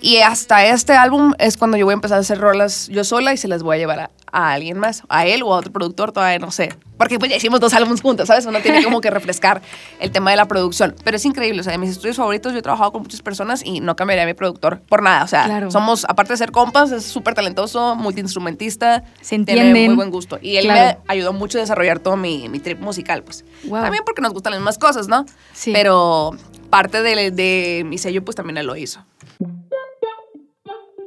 Y 0.06 0.18
hasta 0.18 0.64
este 0.64 0.92
álbum 0.92 1.32
es 1.36 1.56
cuando 1.56 1.76
yo 1.76 1.84
voy 1.84 1.90
a 1.90 1.94
empezar 1.94 2.18
a 2.18 2.20
hacer 2.20 2.38
rolas 2.38 2.86
yo 2.86 3.02
sola 3.02 3.32
y 3.32 3.36
se 3.36 3.48
las 3.48 3.64
voy 3.64 3.74
a 3.74 3.78
llevar 3.80 3.98
a, 3.98 4.10
a, 4.30 4.52
alguien 4.52 4.78
más, 4.78 5.02
a 5.08 5.26
él 5.26 5.42
o 5.42 5.52
a 5.52 5.58
otro 5.58 5.72
productor, 5.72 6.12
todavía 6.12 6.38
no 6.38 6.52
sé. 6.52 6.76
Porque 6.96 7.18
pues 7.18 7.28
ya 7.28 7.36
hicimos 7.36 7.58
dos 7.58 7.74
álbumes 7.74 8.02
juntos, 8.02 8.28
¿sabes? 8.28 8.46
Uno 8.46 8.60
tiene 8.60 8.84
como 8.84 9.00
que 9.00 9.10
refrescar 9.10 9.62
el 9.98 10.12
tema 10.12 10.30
de 10.30 10.36
la 10.36 10.46
producción. 10.46 10.94
Pero 11.02 11.16
es 11.16 11.24
increíble, 11.24 11.60
o 11.60 11.64
sea, 11.64 11.72
de 11.72 11.78
mis 11.78 11.90
estudios 11.90 12.18
favoritos 12.18 12.52
yo 12.52 12.60
he 12.60 12.62
trabajado 12.62 12.92
con 12.92 13.02
muchas 13.02 13.20
personas 13.20 13.64
y 13.64 13.80
no 13.80 13.96
cambiaría 13.96 14.22
a 14.22 14.26
mi 14.26 14.34
productor 14.34 14.80
por 14.82 15.02
nada. 15.02 15.24
O 15.24 15.26
sea, 15.26 15.46
claro. 15.46 15.72
somos, 15.72 16.04
aparte 16.04 16.34
de 16.34 16.36
ser 16.36 16.52
compas, 16.52 16.92
es 16.92 17.04
súper 17.04 17.34
talentoso, 17.34 17.96
multiinstrumentista, 17.96 19.02
se 19.20 19.40
tiene 19.40 19.88
muy 19.88 19.96
buen 19.96 20.12
gusto. 20.12 20.38
Y 20.40 20.56
él 20.58 20.66
claro. 20.66 21.00
me 21.04 21.12
ayudó 21.12 21.32
mucho 21.32 21.58
a 21.58 21.62
desarrollar 21.62 21.98
todo 21.98 22.16
mi, 22.16 22.48
mi 22.48 22.60
trip 22.60 22.78
musical, 22.78 23.24
pues. 23.24 23.44
Wow. 23.64 23.82
También 23.82 24.04
porque 24.06 24.22
nos 24.22 24.32
gustan 24.32 24.52
las 24.52 24.60
mismas 24.60 24.78
cosas, 24.78 25.08
¿no? 25.08 25.26
Sí. 25.52 25.72
Pero 25.72 26.30
parte 26.70 27.02
de, 27.02 27.32
de 27.32 27.82
mi 27.84 27.98
sello, 27.98 28.24
pues 28.24 28.36
también 28.36 28.58
él 28.58 28.66
lo 28.66 28.76
hizo. 28.76 29.04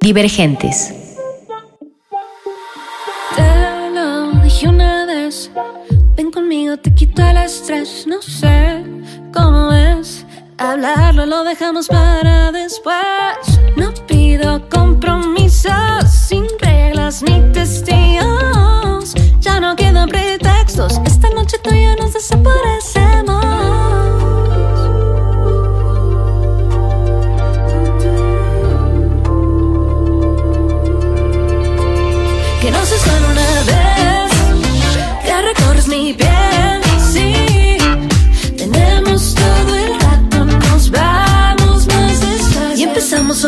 Divergentes. 0.09 0.91
Te 3.36 3.91
lo 3.93 4.31
dije 4.41 4.67
una 4.67 5.05
vez. 5.05 5.51
Ven 6.15 6.31
conmigo, 6.31 6.77
te 6.77 6.91
quito 6.95 7.22
el 7.22 7.38
estrés. 7.38 8.07
No 8.07 8.19
sé 8.19 8.84
cómo 9.31 9.72
es. 9.72 10.25
Hablarlo 10.57 11.27
lo 11.27 11.43
dejamos 11.43 11.88
para 11.88 12.51
después. 12.51 13.60
No 13.77 13.93
pido 14.07 14.67
compromisos 14.69 16.10
sin 16.12 16.48
reglas 16.57 17.22
ni 17.22 17.39
testigos. 17.51 19.13
Ya 19.41 19.60
no 19.60 19.75
quedan 19.75 20.10
pretextos. 20.10 21.00
Esta 21.05 21.29
noche 21.36 21.57
tú 21.63 21.69
y 21.72 21.84
yo 21.84 21.95
nos 21.98 22.13
desaparecemos. 22.13 22.88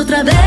Otra 0.01 0.23
vez, 0.23 0.40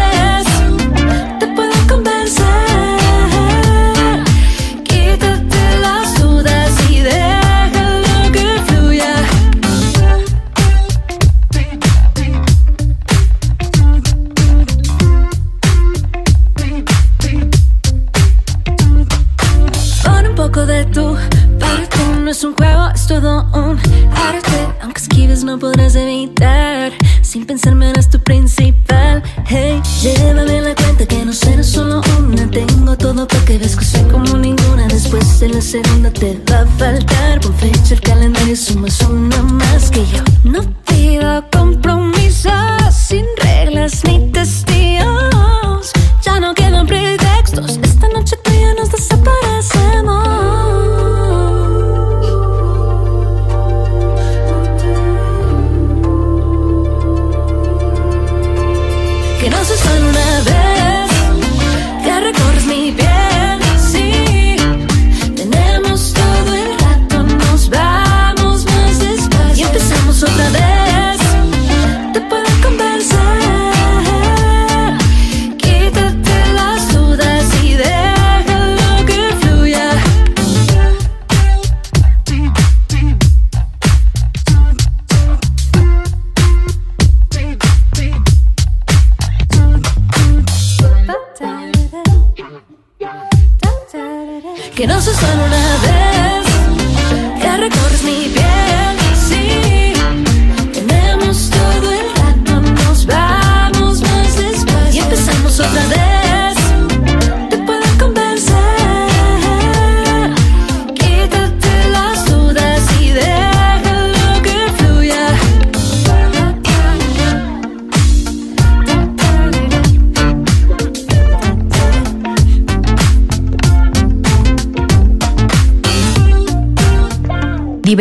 Después 35.75 35.93
de 35.93 36.03
la 36.03 36.11
segunda 36.11 36.11
te 36.13 36.53
va 36.53 36.61
a 36.61 36.67
faltar. 36.79 37.41
Por 37.41 37.55
fecha 37.57 37.95
el 37.95 38.01
calendario 38.01 38.57
sumas 38.57 39.01
una 39.03 39.43
más 39.43 39.91
que 39.91 40.07
yo. 40.07 40.24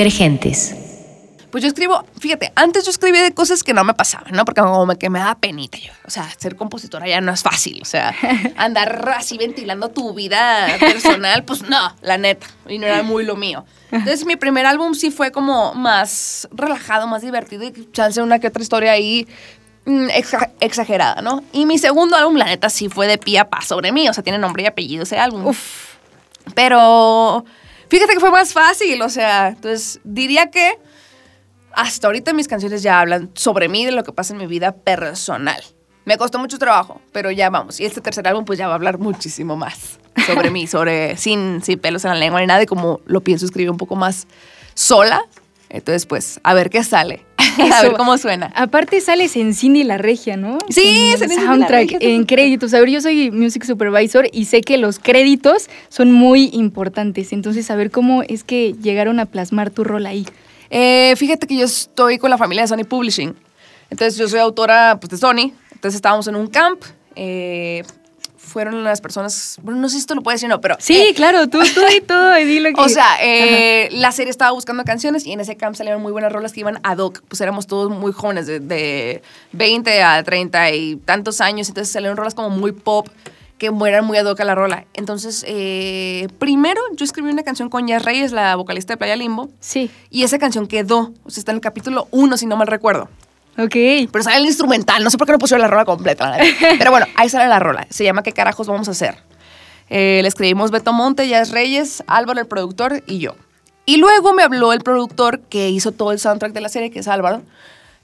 Divergentes. 0.03 0.75
Pues 1.49 1.61
yo 1.63 1.67
escribo, 1.69 2.03
fíjate, 2.19 2.51
antes 2.55 2.83
yo 2.83 2.89
escribía 2.91 3.21
de 3.23 3.31
cosas 3.33 3.63
que 3.63 3.73
no 3.73 3.83
me 3.85 3.93
pasaban, 3.93 4.33
¿no? 4.33 4.43
Porque 4.43 4.59
como 4.59 4.85
me, 4.87 4.97
que 4.97 5.09
me 5.09 5.19
da 5.19 5.35
penita 5.35 5.77
yo. 5.77 5.93
O 6.05 6.09
sea, 6.09 6.27
ser 6.37 6.55
compositora 6.57 7.07
ya 7.07 7.21
no 7.21 7.31
es 7.31 7.41
fácil. 7.43 7.79
O 7.81 7.85
sea, 7.85 8.13
andar 8.57 9.07
así 9.15 9.37
ventilando 9.37 9.89
tu 9.89 10.13
vida 10.13 10.67
personal, 10.79 11.43
pues 11.45 11.61
no, 11.61 11.95
la 12.01 12.17
neta. 12.17 12.47
Y 12.67 12.79
no 12.79 12.87
era 12.87 13.03
muy 13.03 13.23
lo 13.23 13.35
mío. 13.37 13.65
Entonces 13.91 14.25
mi 14.25 14.35
primer 14.35 14.65
álbum 14.65 14.93
sí 14.95 15.09
fue 15.11 15.31
como 15.31 15.73
más 15.75 16.47
relajado, 16.51 17.07
más 17.07 17.21
divertido 17.21 17.63
y 17.63 17.89
chance 17.93 18.21
una 18.21 18.39
que 18.39 18.47
otra 18.47 18.61
historia 18.63 18.91
ahí 18.91 19.27
mm, 19.85 20.07
exa- 20.09 20.49
exagerada, 20.59 21.21
¿no? 21.21 21.43
Y 21.53 21.65
mi 21.67 21.77
segundo 21.77 22.17
álbum, 22.17 22.35
la 22.35 22.45
neta, 22.45 22.69
sí 22.71 22.89
fue 22.89 23.05
de 23.07 23.19
pie 23.19 23.39
a 23.39 23.49
pa 23.49 23.61
sobre 23.61 23.91
mí. 23.93 24.09
O 24.09 24.13
sea, 24.13 24.23
tiene 24.23 24.39
nombre 24.39 24.63
y 24.63 24.65
apellido 24.65 25.03
ese 25.03 25.17
álbum. 25.19 25.53
Pero 26.55 27.45
fíjate 27.93 28.15
que 28.15 28.19
fue 28.19 28.31
más 28.31 28.53
fácil, 28.53 28.99
o 29.03 29.09
sea, 29.09 29.49
entonces 29.49 29.99
diría 30.03 30.49
que 30.49 30.79
hasta 31.73 32.07
ahorita 32.07 32.33
mis 32.33 32.47
canciones 32.47 32.81
ya 32.81 32.99
hablan 32.99 33.29
sobre 33.35 33.69
mí, 33.69 33.85
de 33.85 33.91
lo 33.91 34.03
que 34.03 34.11
pasa 34.11 34.33
en 34.33 34.39
mi 34.39 34.47
vida 34.47 34.71
personal. 34.71 35.63
Me 36.03 36.17
costó 36.17 36.39
mucho 36.39 36.57
trabajo, 36.57 36.99
pero 37.11 37.29
ya 37.29 37.51
vamos. 37.51 37.79
Y 37.79 37.85
este 37.85 38.01
tercer 38.01 38.27
álbum 38.27 38.45
pues 38.45 38.57
ya 38.57 38.65
va 38.65 38.73
a 38.73 38.75
hablar 38.77 38.97
muchísimo 38.97 39.55
más 39.55 39.99
sobre 40.25 40.49
mí, 40.49 40.65
sobre 40.65 41.17
sin, 41.17 41.61
sin 41.61 41.77
pelos 41.77 42.03
en 42.05 42.09
la 42.09 42.17
lengua 42.17 42.41
ni 42.41 42.47
nada, 42.47 42.63
y 42.63 42.65
como 42.65 42.99
lo 43.05 43.21
pienso 43.21 43.45
escribir 43.45 43.69
un 43.69 43.77
poco 43.77 43.95
más 43.95 44.25
sola. 44.73 45.23
Entonces 45.69 46.07
pues 46.07 46.39
a 46.43 46.55
ver 46.55 46.71
qué 46.71 46.83
sale, 46.83 47.23
a 47.73 47.81
ver 47.83 47.93
cómo 47.93 48.17
suena. 48.17 48.51
Aparte 48.55 48.99
sales 49.01 49.35
en 49.35 49.53
Cindy 49.53 49.83
la 49.83 49.97
Regia, 49.97 50.37
¿no? 50.37 50.57
Sí, 50.69 50.81
sale 50.81 51.11
en 51.11 51.29
Cindy 51.29 51.35
la 51.35 51.41
soundtrack, 51.41 51.91
Regia, 51.91 51.97
en 52.01 52.25
créditos. 52.25 52.73
A 52.73 52.79
ver, 52.79 52.89
yo 52.89 53.01
soy 53.01 53.31
music 53.31 53.63
supervisor 53.63 54.27
y 54.31 54.45
sé 54.45 54.61
que 54.61 54.77
los 54.77 54.99
créditos 54.99 55.69
son 55.89 56.11
muy 56.11 56.49
importantes. 56.53 57.33
Entonces, 57.33 57.69
a 57.71 57.75
ver 57.75 57.91
cómo 57.91 58.23
es 58.23 58.43
que 58.43 58.73
llegaron 58.81 59.19
a 59.19 59.25
plasmar 59.25 59.69
tu 59.69 59.83
rol 59.83 60.05
ahí. 60.05 60.25
Eh, 60.69 61.13
fíjate 61.17 61.47
que 61.47 61.55
yo 61.55 61.65
estoy 61.65 62.17
con 62.17 62.29
la 62.29 62.37
familia 62.37 62.63
de 62.63 62.67
Sony 62.67 62.85
Publishing. 62.87 63.35
Entonces 63.89 64.17
yo 64.17 64.27
soy 64.27 64.39
autora 64.39 64.97
pues, 64.99 65.09
de 65.11 65.17
Sony. 65.17 65.53
Entonces 65.71 65.95
estábamos 65.95 66.27
en 66.27 66.35
un 66.35 66.47
camp. 66.47 66.81
eh, 67.15 67.83
fueron 68.43 68.83
las 68.83 69.01
personas, 69.01 69.57
bueno, 69.63 69.79
no 69.79 69.89
sé 69.89 69.95
si 69.95 70.01
esto 70.01 70.15
lo 70.15 70.21
puedes 70.21 70.41
decir 70.41 70.51
o 70.51 70.55
no, 70.55 70.61
pero... 70.61 70.75
Sí, 70.79 70.95
eh, 70.95 71.13
claro, 71.15 71.49
tú, 71.49 71.59
tú 71.73 71.81
y 71.95 72.01
todo, 72.07 72.37
y 72.37 72.45
di 72.45 72.59
lo 72.59 72.71
que... 72.73 72.81
o 72.81 72.89
sea, 72.89 73.17
eh, 73.21 73.89
la 73.91 74.11
serie 74.11 74.29
estaba 74.29 74.51
buscando 74.51 74.83
canciones 74.83 75.25
y 75.25 75.31
en 75.31 75.39
ese 75.39 75.55
camp 75.55 75.75
salieron 75.75 76.01
muy 76.01 76.11
buenas 76.11 76.31
rolas 76.31 76.51
que 76.51 76.59
iban 76.59 76.79
ad 76.83 76.97
hoc. 76.97 77.23
Pues 77.27 77.41
éramos 77.41 77.67
todos 77.67 77.89
muy 77.89 78.11
jóvenes, 78.11 78.45
de, 78.45 78.59
de 78.59 79.21
20 79.53 80.03
a 80.03 80.23
30 80.23 80.71
y 80.71 80.95
tantos 80.97 81.41
años. 81.41 81.69
Entonces 81.69 81.91
salieron 81.91 82.17
rolas 82.17 82.35
como 82.35 82.49
muy 82.49 82.71
pop 82.71 83.07
que 83.57 83.71
eran 83.87 84.05
muy 84.05 84.17
ad 84.17 84.25
hoc 84.25 84.39
a 84.41 84.43
la 84.43 84.55
rola. 84.55 84.85
Entonces, 84.93 85.45
eh, 85.47 86.27
primero 86.37 86.81
yo 86.97 87.05
escribí 87.05 87.29
una 87.29 87.43
canción 87.43 87.69
con 87.69 87.87
Jazz 87.87 88.03
Reyes, 88.03 88.33
la 88.33 88.55
vocalista 88.57 88.93
de 88.93 88.97
Playa 88.97 89.15
Limbo. 89.15 89.49
Sí, 89.61 89.89
Y 90.09 90.23
esa 90.23 90.37
canción 90.37 90.67
quedó, 90.67 91.13
o 91.23 91.29
sea, 91.29 91.39
está 91.39 91.51
en 91.51 91.57
el 91.57 91.61
capítulo 91.61 92.07
1, 92.11 92.35
si 92.35 92.45
no 92.45 92.57
mal 92.57 92.67
recuerdo. 92.67 93.09
Ok. 93.57 94.09
Pero 94.11 94.23
sale 94.23 94.37
el 94.37 94.45
instrumental, 94.45 95.03
no 95.03 95.09
sé 95.09 95.17
por 95.17 95.27
qué 95.27 95.33
no 95.33 95.39
pusieron 95.39 95.61
la 95.61 95.67
rola 95.67 95.85
completa. 95.85 96.37
Pero 96.77 96.91
bueno, 96.91 97.05
ahí 97.15 97.29
sale 97.29 97.47
la 97.47 97.59
rola. 97.59 97.87
Se 97.89 98.03
llama 98.03 98.23
¿Qué 98.23 98.31
carajos 98.31 98.67
vamos 98.67 98.87
a 98.87 98.91
hacer? 98.91 99.17
Eh, 99.89 100.19
le 100.21 100.27
escribimos 100.27 100.71
Beto 100.71 100.93
Monte, 100.93 101.27
Jazz 101.27 101.51
Reyes, 101.51 102.03
Álvaro 102.07 102.39
el 102.39 102.47
productor 102.47 103.03
y 103.05 103.19
yo. 103.19 103.35
Y 103.85 103.97
luego 103.97 104.33
me 104.33 104.43
habló 104.43 104.73
el 104.73 104.79
productor 104.81 105.41
que 105.41 105.69
hizo 105.69 105.91
todo 105.91 106.11
el 106.11 106.19
soundtrack 106.19 106.53
de 106.53 106.61
la 106.61 106.69
serie, 106.69 106.89
que 106.89 106.99
es 106.99 107.07
Álvaro. 107.07 107.41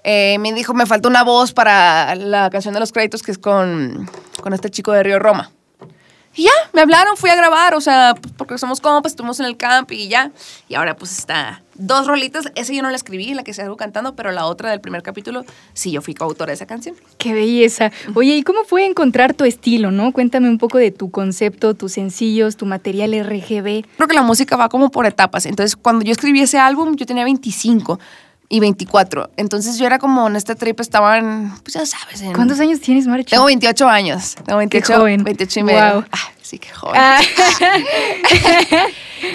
Eh, 0.03 0.37
me 0.39 0.53
dijo, 0.53 0.73
me 0.73 0.85
falta 0.85 1.07
una 1.07 1.23
voz 1.23 1.53
para 1.53 2.15
la 2.15 2.49
canción 2.49 2.73
de 2.73 2.79
los 2.79 2.91
créditos, 2.91 3.23
que 3.23 3.31
es 3.31 3.37
con, 3.37 4.09
con 4.41 4.53
este 4.53 4.69
chico 4.69 4.91
de 4.91 5.03
Río 5.03 5.19
Roma. 5.19 5.51
Y 6.35 6.43
ya, 6.43 6.51
me 6.73 6.81
hablaron, 6.81 7.17
fui 7.17 7.29
a 7.29 7.35
grabar, 7.35 7.73
o 7.75 7.81
sea, 7.81 8.15
pues, 8.21 8.33
porque 8.37 8.57
somos 8.57 8.79
compas, 8.81 9.13
estuvimos 9.13 9.39
en 9.39 9.45
el 9.45 9.57
camp 9.57 9.91
y 9.91 10.07
ya. 10.07 10.31
Y 10.67 10.75
ahora 10.75 10.95
pues 10.95 11.17
está 11.17 11.63
dos 11.79 12.05
rolitas. 12.05 12.51
Esa 12.55 12.73
yo 12.73 12.81
no 12.83 12.89
la 12.89 12.95
escribí, 12.95 13.33
la 13.33 13.43
que 13.43 13.53
se 13.53 13.61
algo 13.63 13.77
cantando, 13.77 14.15
pero 14.15 14.31
la 14.31 14.45
otra 14.45 14.69
del 14.69 14.81
primer 14.81 15.01
capítulo, 15.01 15.45
sí, 15.73 15.91
yo 15.91 16.01
fui 16.01 16.13
coautora 16.13 16.49
de 16.51 16.53
esa 16.55 16.65
canción. 16.65 16.95
Qué 17.17 17.33
belleza. 17.33 17.91
Oye, 18.13 18.35
¿y 18.35 18.43
cómo 18.43 18.63
fue 18.65 18.85
encontrar 18.85 19.33
tu 19.33 19.45
estilo, 19.45 19.89
no? 19.91 20.11
Cuéntame 20.11 20.49
un 20.49 20.57
poco 20.57 20.77
de 20.77 20.91
tu 20.91 21.09
concepto, 21.09 21.73
tus 21.73 21.93
sencillos, 21.93 22.57
tu 22.57 22.65
material 22.65 23.13
RGB. 23.25 23.85
Creo 23.95 24.07
que 24.07 24.13
la 24.15 24.21
música 24.21 24.55
va 24.55 24.69
como 24.69 24.91
por 24.91 25.05
etapas. 25.05 25.45
Entonces, 25.45 25.75
cuando 25.75 26.03
yo 26.05 26.11
escribí 26.11 26.41
ese 26.41 26.57
álbum, 26.59 26.95
yo 26.95 27.05
tenía 27.05 27.23
25 27.23 27.99
y 28.51 28.59
24. 28.59 29.29
Entonces, 29.37 29.77
yo 29.77 29.85
era 29.85 29.99
como 29.99 30.27
en 30.27 30.35
este 30.35 30.55
trip, 30.55 30.79
estaban, 30.79 31.53
pues 31.63 31.75
ya 31.75 31.85
sabes. 31.85 32.21
en- 32.21 32.33
¿Cuántos 32.33 32.59
años 32.59 32.79
tienes, 32.81 33.05
Marcho? 33.07 33.29
Tengo 33.29 33.45
28 33.45 33.87
años. 33.87 34.35
Tengo 34.43 34.57
28, 34.57 34.95
joven. 34.97 35.23
28 35.23 35.59
y 35.59 35.63
medio. 35.63 36.05
Ah, 36.11 36.17
sí, 36.49 36.57
qué 36.57 36.69
joven. 36.69 36.95
Ah, 36.99 37.21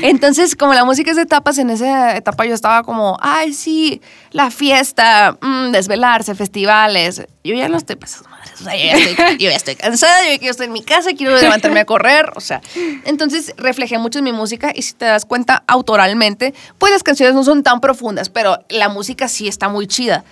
Entonces, 0.02 0.56
como 0.56 0.74
la 0.74 0.84
música 0.84 1.10
es 1.10 1.16
de 1.16 1.22
etapas, 1.22 1.58
en 1.58 1.70
esa 1.70 2.16
etapa 2.16 2.44
yo 2.44 2.54
estaba 2.54 2.82
como, 2.82 3.16
ay, 3.20 3.52
sí, 3.52 4.00
la 4.32 4.50
fiesta, 4.50 5.38
mm, 5.40 5.70
desvelarse, 5.70 6.34
festivales. 6.34 7.22
Yo 7.44 7.54
ya 7.54 7.68
no 7.68 7.76
estoy 7.76 7.96
para 7.96 8.10
esas 8.10 8.28
madres. 8.28 8.60
O 8.60 8.64
sea, 8.64 8.76
yo 8.76 8.84
ya 8.84 8.96
estoy, 8.96 9.36
yo 9.38 9.50
ya 9.50 9.56
estoy 9.56 9.76
cansada, 9.76 10.24
yo 10.32 10.38
quiero 10.38 10.50
estar 10.50 10.66
en 10.66 10.72
mi 10.72 10.82
casa, 10.82 11.10
quiero 11.16 11.36
levantarme 11.36 11.80
a 11.80 11.84
correr. 11.84 12.32
O 12.34 12.40
sea, 12.40 12.60
entonces 13.04 13.54
reflejé 13.56 13.98
mucho 13.98 14.18
en 14.18 14.24
mi 14.24 14.32
música 14.32 14.72
y 14.74 14.82
si 14.82 14.94
te 14.94 15.04
das 15.04 15.24
cuenta, 15.24 15.62
autoralmente, 15.68 16.54
pues 16.78 16.92
las 16.92 17.02
canciones 17.02 17.34
no 17.34 17.44
son 17.44 17.62
tan 17.62 17.80
profundas, 17.80 18.30
pero 18.30 18.64
la 18.70 18.88
música 18.88 19.28
sí 19.28 19.46
está 19.46 19.68
muy 19.68 19.86
chida. 19.86 20.24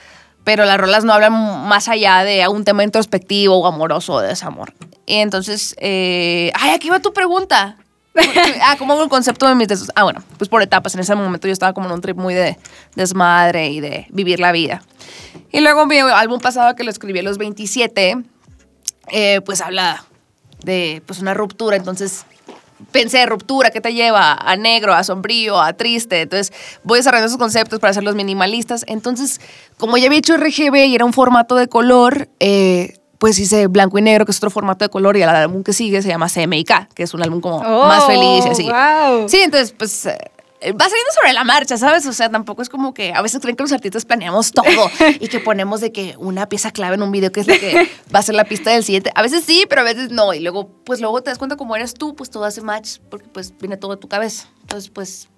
Pero 0.44 0.64
las 0.64 0.78
rolas 0.78 1.04
no 1.04 1.12
hablan 1.12 1.32
más 1.68 1.88
allá 1.88 2.24
de 2.24 2.46
un 2.48 2.64
tema 2.64 2.82
introspectivo 2.82 3.56
o 3.56 3.66
amoroso 3.66 4.14
o 4.14 4.20
de 4.20 4.28
desamor. 4.28 4.74
Y 5.06 5.16
entonces, 5.16 5.74
eh, 5.78 6.50
ay, 6.54 6.70
aquí 6.70 6.90
va 6.90 7.00
tu 7.00 7.12
pregunta. 7.12 7.76
ah, 8.62 8.76
¿cómo 8.78 8.92
hago 8.92 9.04
el 9.04 9.08
concepto 9.08 9.48
de 9.48 9.54
mis 9.54 9.68
deseos? 9.68 9.90
Ah, 9.94 10.04
bueno, 10.04 10.22
pues 10.36 10.48
por 10.48 10.62
etapas. 10.62 10.94
En 10.94 11.00
ese 11.00 11.14
momento 11.14 11.46
yo 11.46 11.52
estaba 11.52 11.72
como 11.72 11.86
en 11.86 11.92
un 11.92 12.00
trip 12.00 12.16
muy 12.16 12.34
de 12.34 12.58
desmadre 12.94 13.68
y 13.68 13.80
de 13.80 14.06
vivir 14.10 14.40
la 14.40 14.52
vida. 14.52 14.82
Y 15.50 15.60
luego 15.60 15.86
mi 15.86 15.98
álbum 15.98 16.40
pasado 16.40 16.74
que 16.74 16.84
lo 16.84 16.90
escribí 16.90 17.20
a 17.20 17.22
los 17.22 17.38
27, 17.38 18.16
eh, 19.12 19.40
pues 19.42 19.60
habla 19.60 20.04
de 20.62 21.02
pues 21.06 21.20
una 21.20 21.34
ruptura. 21.34 21.76
Entonces 21.76 22.26
pensé, 22.90 23.24
ruptura, 23.26 23.70
¿qué 23.70 23.80
te 23.80 23.94
lleva? 23.94 24.32
A 24.34 24.56
negro, 24.56 24.94
a 24.94 25.04
sombrío, 25.04 25.60
a 25.60 25.72
triste. 25.74 26.22
Entonces 26.22 26.52
voy 26.82 26.98
desarrollando 26.98 27.26
esos 27.28 27.38
conceptos 27.38 27.78
para 27.80 27.90
hacerlos 27.92 28.14
minimalistas. 28.14 28.84
Entonces, 28.88 29.40
como 29.78 29.96
ya 29.98 30.06
había 30.06 30.18
hecho 30.18 30.36
RGB 30.36 30.86
y 30.86 30.94
era 30.94 31.04
un 31.04 31.12
formato 31.12 31.54
de 31.56 31.68
color, 31.68 32.28
eh, 32.40 32.98
pues 33.18 33.38
hice 33.38 33.68
blanco 33.68 33.98
y 33.98 34.02
negro, 34.02 34.24
que 34.24 34.32
es 34.32 34.38
otro 34.38 34.50
formato 34.50 34.84
de 34.84 34.88
color, 34.88 35.16
y 35.16 35.22
el 35.22 35.28
álbum 35.28 35.62
que 35.62 35.72
sigue 35.72 36.02
se 36.02 36.08
llama 36.08 36.28
CMYK, 36.28 36.88
que 36.92 37.04
es 37.04 37.14
un 37.14 37.22
álbum 37.22 37.40
como 37.40 37.58
Oh, 37.58 37.86
más 37.86 38.04
feliz 38.06 38.44
y 38.46 38.48
así. 38.48 38.64
wow. 38.64 39.28
Sí, 39.28 39.38
entonces, 39.42 39.72
pues, 39.78 40.08
va 40.70 40.84
saliendo 40.84 41.12
sobre 41.14 41.32
la 41.32 41.44
marcha, 41.44 41.76
¿sabes? 41.76 42.06
O 42.06 42.12
sea, 42.12 42.30
tampoco 42.30 42.62
es 42.62 42.68
como 42.68 42.94
que 42.94 43.12
a 43.12 43.22
veces 43.22 43.40
creen 43.40 43.56
que 43.56 43.64
los 43.64 43.72
artistas 43.72 44.04
planeamos 44.04 44.52
todo 44.52 44.90
y 45.20 45.28
que 45.28 45.40
ponemos 45.40 45.80
de 45.80 45.92
que 45.92 46.14
una 46.18 46.48
pieza 46.48 46.70
clave 46.70 46.94
en 46.94 47.02
un 47.02 47.10
video 47.10 47.32
que 47.32 47.40
es 47.40 47.46
la 47.46 47.58
que 47.58 47.88
va 48.14 48.20
a 48.20 48.22
ser 48.22 48.34
la 48.34 48.44
pista 48.44 48.70
del 48.70 48.84
siguiente. 48.84 49.10
A 49.14 49.22
veces 49.22 49.44
sí, 49.44 49.66
pero 49.68 49.80
a 49.80 49.84
veces 49.84 50.10
no. 50.10 50.32
Y 50.34 50.40
luego, 50.40 50.68
pues 50.84 51.00
luego 51.00 51.22
te 51.22 51.30
das 51.30 51.38
cuenta 51.38 51.56
cómo 51.56 51.74
eres 51.76 51.94
tú, 51.94 52.14
pues 52.14 52.30
todo 52.30 52.44
hace 52.44 52.60
match 52.60 52.98
porque 53.10 53.28
pues 53.28 53.52
viene 53.58 53.76
todo 53.76 53.92
de 53.92 54.00
tu 54.00 54.08
cabeza. 54.08 54.48
Entonces, 54.60 54.90
pues 54.90 55.28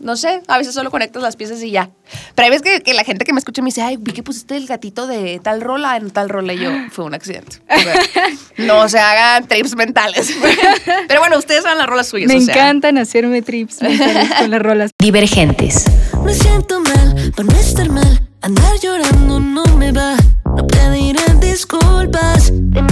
no 0.00 0.16
sé, 0.16 0.42
a 0.48 0.58
veces 0.58 0.74
solo 0.74 0.90
conectas 0.90 1.22
las 1.22 1.36
piezas 1.36 1.62
y 1.62 1.70
ya. 1.70 1.90
Pero 2.34 2.44
hay 2.44 2.50
veces 2.50 2.62
que, 2.62 2.80
que 2.82 2.94
la 2.94 3.04
gente 3.04 3.24
que 3.24 3.32
me 3.32 3.38
escucha 3.38 3.62
me 3.62 3.66
dice, 3.66 3.82
ay, 3.82 3.96
vi 3.98 4.12
que 4.12 4.22
pusiste 4.22 4.56
el 4.56 4.66
gatito 4.66 5.06
de 5.06 5.40
tal 5.42 5.60
rola 5.60 5.96
en 5.96 6.10
tal 6.10 6.28
rola 6.28 6.52
y 6.54 6.58
yo, 6.58 6.70
fue 6.90 7.04
un 7.04 7.14
accidente. 7.14 7.58
O 7.68 7.80
sea, 7.80 8.28
no 8.58 8.88
se 8.88 8.98
hagan 8.98 9.46
trips 9.46 9.76
mentales. 9.76 10.34
Pero 11.08 11.20
bueno, 11.20 11.38
ustedes 11.38 11.64
hagan 11.64 11.78
las 11.78 11.86
rolas 11.86 12.08
suyas. 12.08 12.28
Me 12.28 12.36
o 12.36 12.40
sea. 12.40 12.54
encantan 12.54 12.98
hacerme 12.98 13.42
trips 13.42 13.82
mentales 13.82 14.30
con 14.38 14.50
las 14.50 14.62
rolas. 14.62 14.90
Divergentes. 14.98 15.84
Me 16.24 16.34
siento 16.34 16.80
mal 16.80 17.32
por 17.34 17.44
no 17.44 17.58
estar 17.58 17.88
mal. 17.88 18.28
Andar 18.42 18.78
llorando 18.80 19.38
no 19.38 19.64
me 19.76 19.92
va. 19.92 20.16
No 20.44 20.66
pediré 20.66 21.22
disculpas. 21.40 22.50
De 22.52 22.82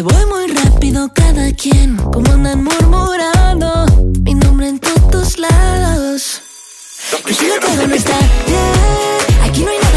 Que 0.00 0.04
voy 0.04 0.24
muy 0.24 0.46
rápido 0.46 1.12
cada 1.12 1.52
quien. 1.52 1.98
Como 1.98 2.32
andan 2.32 2.64
murmurando 2.64 3.84
mi 4.24 4.32
nombre 4.32 4.68
en 4.68 4.78
todos 4.78 5.38
lados. 5.38 6.40
Que 7.26 7.34
si 7.34 7.46
lo 7.46 7.60
que 7.60 7.86
no 7.86 7.94
está 7.94 8.18
bien. 8.46 9.44
Aquí 9.44 9.62
no 9.62 9.70
hay 9.70 9.78
nada 9.78 9.89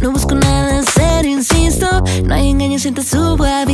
No 0.00 0.12
busco 0.12 0.34
nada 0.34 0.82
serio, 0.82 1.32
insisto. 1.32 1.86
No 2.24 2.34
hay 2.34 2.50
engaño, 2.50 2.78
siente 2.78 3.02
subo 3.02 3.44
aviso 3.44 3.65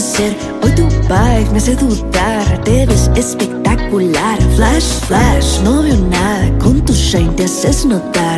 ser. 0.00 0.34
Hoy 0.62 0.72
tu 0.72 0.86
vibe 0.86 1.50
me 1.52 1.58
hace 1.58 1.76
dudar. 1.76 2.64
Te 2.64 2.86
ves 2.86 3.10
espectacular. 3.14 4.38
Flash, 4.56 5.00
flash, 5.06 5.60
no 5.62 5.82
veo 5.82 5.96
nada. 6.10 6.50
Con 6.58 6.80
tu 6.84 6.92
shine 6.92 7.32
te 7.36 7.44
haces 7.44 7.84
notar. 7.84 8.29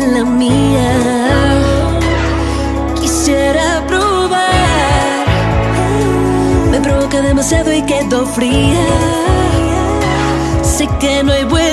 De 0.00 0.06
la 0.06 0.24
mía. 0.24 0.92
Quisiera 3.00 3.82
probar. 3.86 5.26
Me 6.70 6.80
provoca 6.80 7.20
demasiado 7.20 7.72
y 7.72 7.82
quedo 7.82 8.26
fría. 8.26 8.86
Sé 10.62 10.88
que 11.00 11.22
no 11.22 11.32
hay 11.32 11.44
vuelta 11.44 11.65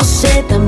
mía, 0.00 0.58
lo 0.58 0.59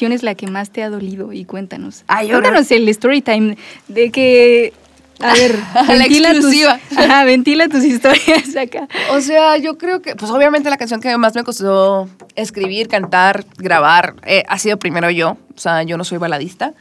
canción 0.00 0.12
es 0.12 0.22
la 0.22 0.34
que 0.34 0.46
más 0.46 0.70
te 0.70 0.82
ha 0.82 0.88
dolido? 0.88 1.32
Y 1.32 1.44
cuéntanos. 1.44 2.04
Ay, 2.06 2.30
cuéntanos 2.30 2.70
el 2.70 2.88
story 2.88 3.20
time 3.20 3.58
de 3.88 4.10
que 4.10 4.72
a 5.20 5.34
ver, 5.34 5.58
La 5.74 5.94
ventila 5.94 6.30
tus, 6.30 6.38
exclusiva. 6.38 6.80
ajá, 6.96 7.24
ventila 7.24 7.68
tus 7.68 7.84
historias 7.84 8.56
acá. 8.56 8.88
O 9.12 9.20
sea, 9.20 9.58
yo 9.58 9.76
creo 9.76 10.00
que, 10.00 10.16
pues 10.16 10.30
obviamente 10.30 10.70
la 10.70 10.78
canción 10.78 11.02
que 11.02 11.14
más 11.18 11.34
me 11.34 11.44
costó 11.44 12.08
escribir, 12.34 12.88
cantar, 12.88 13.44
grabar, 13.58 14.14
eh, 14.24 14.44
ha 14.48 14.58
sido 14.58 14.78
primero 14.78 15.10
yo. 15.10 15.36
O 15.54 15.58
sea, 15.58 15.82
yo 15.82 15.98
no 15.98 16.04
soy 16.04 16.16
baladista. 16.16 16.72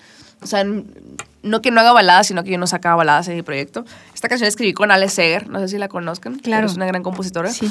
O 0.41 0.47
sea, 0.47 0.63
no 0.63 1.61
que 1.61 1.71
no 1.71 1.81
haga 1.81 1.91
baladas, 1.91 2.27
sino 2.27 2.45
que 2.45 2.51
yo 2.51 2.57
no 2.57 2.67
sacaba 2.67 2.95
baladas 2.95 3.27
en 3.27 3.35
mi 3.35 3.41
proyecto. 3.41 3.83
Esta 4.13 4.29
canción 4.29 4.45
la 4.45 4.49
escribí 4.49 4.71
con 4.71 4.91
Ale 4.91 5.09
Seger, 5.09 5.49
no 5.49 5.59
sé 5.59 5.67
si 5.67 5.77
la 5.77 5.89
conozcan. 5.89 6.39
Claro. 6.39 6.67
Es 6.67 6.75
una 6.75 6.85
gran 6.85 7.03
compositora. 7.03 7.51
Sí. 7.51 7.69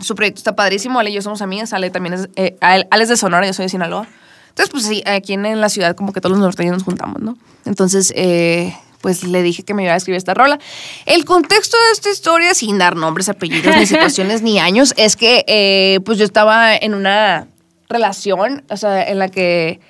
Su 0.00 0.16
proyecto 0.16 0.38
está 0.38 0.56
padrísimo, 0.56 0.98
Ale 0.98 1.10
y 1.10 1.12
yo 1.12 1.22
somos 1.22 1.42
amigas. 1.42 1.72
Ale 1.72 1.90
también 1.90 2.14
es, 2.14 2.28
eh, 2.34 2.56
Ale 2.60 2.88
es 2.90 3.08
de 3.08 3.16
Sonora, 3.16 3.46
yo 3.46 3.52
soy 3.52 3.66
de 3.66 3.68
Sinaloa. 3.68 4.08
Entonces, 4.50 4.70
pues 4.70 4.84
sí, 4.84 5.02
aquí 5.06 5.32
en, 5.32 5.46
en 5.46 5.60
la 5.60 5.68
ciudad 5.68 5.96
como 5.96 6.12
que 6.12 6.20
todos 6.20 6.32
los 6.32 6.40
norteños 6.40 6.74
nos 6.74 6.82
juntamos, 6.84 7.22
¿no? 7.22 7.36
Entonces, 7.64 8.12
eh, 8.14 8.74
pues 9.00 9.24
le 9.24 9.42
dije 9.42 9.62
que 9.62 9.74
me 9.74 9.84
iba 9.84 9.92
a 9.92 9.96
escribir 9.96 10.18
esta 10.18 10.34
rola. 10.34 10.58
El 11.06 11.24
contexto 11.24 11.76
de 11.76 11.92
esta 11.92 12.10
historia, 12.10 12.54
sin 12.54 12.78
dar 12.78 12.96
nombres, 12.96 13.28
apellidos, 13.28 13.74
ni 13.76 13.86
situaciones, 13.86 14.42
ni 14.42 14.58
años, 14.58 14.94
es 14.96 15.16
que 15.16 15.44
eh, 15.46 16.00
pues 16.04 16.18
yo 16.18 16.24
estaba 16.24 16.76
en 16.76 16.94
una 16.94 17.48
relación, 17.88 18.64
o 18.70 18.76
sea, 18.76 19.08
en 19.08 19.18
la 19.18 19.28
que 19.28 19.80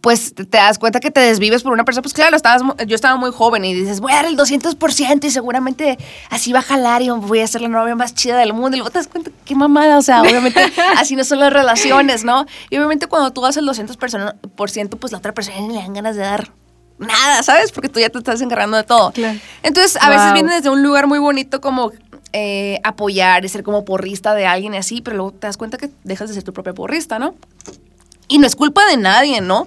pues 0.00 0.34
te 0.34 0.44
das 0.44 0.78
cuenta 0.78 1.00
que 1.00 1.10
te 1.10 1.20
desvives 1.20 1.62
por 1.62 1.72
una 1.72 1.84
persona, 1.84 2.02
pues 2.02 2.14
claro, 2.14 2.36
estabas, 2.36 2.62
yo 2.86 2.94
estaba 2.94 3.16
muy 3.16 3.30
joven 3.32 3.64
y 3.64 3.74
dices, 3.74 4.00
voy 4.00 4.12
a 4.12 4.16
dar 4.16 4.26
el 4.26 4.36
200% 4.36 5.24
y 5.24 5.30
seguramente 5.30 5.98
así 6.30 6.52
va 6.52 6.60
a 6.60 6.62
jalar 6.62 7.02
y 7.02 7.10
voy 7.10 7.40
a 7.40 7.46
ser 7.46 7.60
la 7.60 7.68
novia 7.68 7.94
más 7.94 8.14
chida 8.14 8.38
del 8.38 8.54
mundo. 8.54 8.76
Y 8.76 8.78
luego 8.78 8.90
te 8.90 8.98
das 8.98 9.08
cuenta, 9.08 9.30
qué 9.44 9.54
mamada, 9.54 9.98
o 9.98 10.02
sea, 10.02 10.22
obviamente 10.22 10.60
así 10.96 11.16
no 11.16 11.24
son 11.24 11.40
las 11.40 11.52
relaciones, 11.52 12.24
¿no? 12.24 12.46
Y 12.70 12.78
obviamente 12.78 13.06
cuando 13.08 13.30
tú 13.32 13.42
das 13.42 13.56
el 13.56 13.66
200%, 13.66 14.98
pues 14.98 15.12
la 15.12 15.18
otra 15.18 15.34
persona 15.34 15.60
ni 15.60 15.74
le 15.74 15.80
dan 15.80 15.92
ganas 15.92 16.16
de 16.16 16.22
dar 16.22 16.50
nada, 16.98 17.42
¿sabes? 17.42 17.72
Porque 17.72 17.88
tú 17.88 18.00
ya 18.00 18.08
te 18.08 18.18
estás 18.18 18.40
encargando 18.40 18.76
de 18.76 18.84
todo. 18.84 19.12
Claro. 19.12 19.38
Entonces, 19.62 19.98
a 20.00 20.08
veces 20.10 20.32
viene 20.32 20.54
desde 20.54 20.70
un 20.70 20.82
lugar 20.82 21.06
muy 21.06 21.18
bonito 21.18 21.60
como 21.60 21.92
eh, 22.32 22.78
apoyar 22.84 23.44
y 23.44 23.48
ser 23.48 23.64
como 23.64 23.84
porrista 23.84 24.34
de 24.34 24.46
alguien 24.46 24.74
y 24.74 24.76
así, 24.76 25.00
pero 25.00 25.16
luego 25.16 25.32
te 25.32 25.46
das 25.46 25.56
cuenta 25.56 25.78
que 25.78 25.90
dejas 26.04 26.28
de 26.28 26.34
ser 26.34 26.42
tu 26.42 26.52
propia 26.52 26.72
porrista, 26.72 27.18
¿no? 27.18 27.34
Y 28.30 28.38
no 28.38 28.46
es 28.46 28.56
culpa 28.56 28.86
de 28.86 28.96
nadie, 28.96 29.42
¿no? 29.42 29.66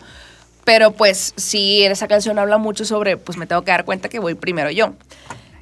Pero 0.64 0.92
pues 0.92 1.34
sí, 1.36 1.84
esa 1.84 2.08
canción 2.08 2.40
habla 2.40 2.58
mucho 2.58 2.86
sobre, 2.86 3.18
pues 3.18 3.38
me 3.38 3.46
tengo 3.46 3.62
que 3.64 3.72
dar 3.72 3.86
cuenta 3.86 4.10
que 4.10 4.18
voy 4.20 4.34
primero 4.34 4.72
yo. 4.72 4.94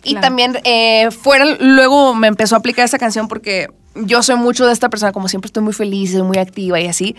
Y 0.03 0.11
Claro. 0.11 0.27
también 0.27 0.59
eh, 0.63 1.09
fuera, 1.11 1.45
luego 1.59 2.15
me 2.15 2.27
empezó 2.27 2.55
a 2.55 2.59
aplicar 2.59 2.85
esa 2.85 2.97
canción 2.99 3.27
porque 3.27 3.67
yo 3.95 4.23
soy 4.23 4.35
mucho 4.35 4.65
de 4.65 4.73
esta 4.73 4.89
persona, 4.89 5.11
como 5.11 5.27
siempre 5.27 5.47
estoy 5.47 5.63
muy 5.63 5.73
feliz, 5.73 6.11
soy 6.13 6.21
muy 6.21 6.37
activa 6.37 6.79
y 6.79 6.87
así. 6.87 7.15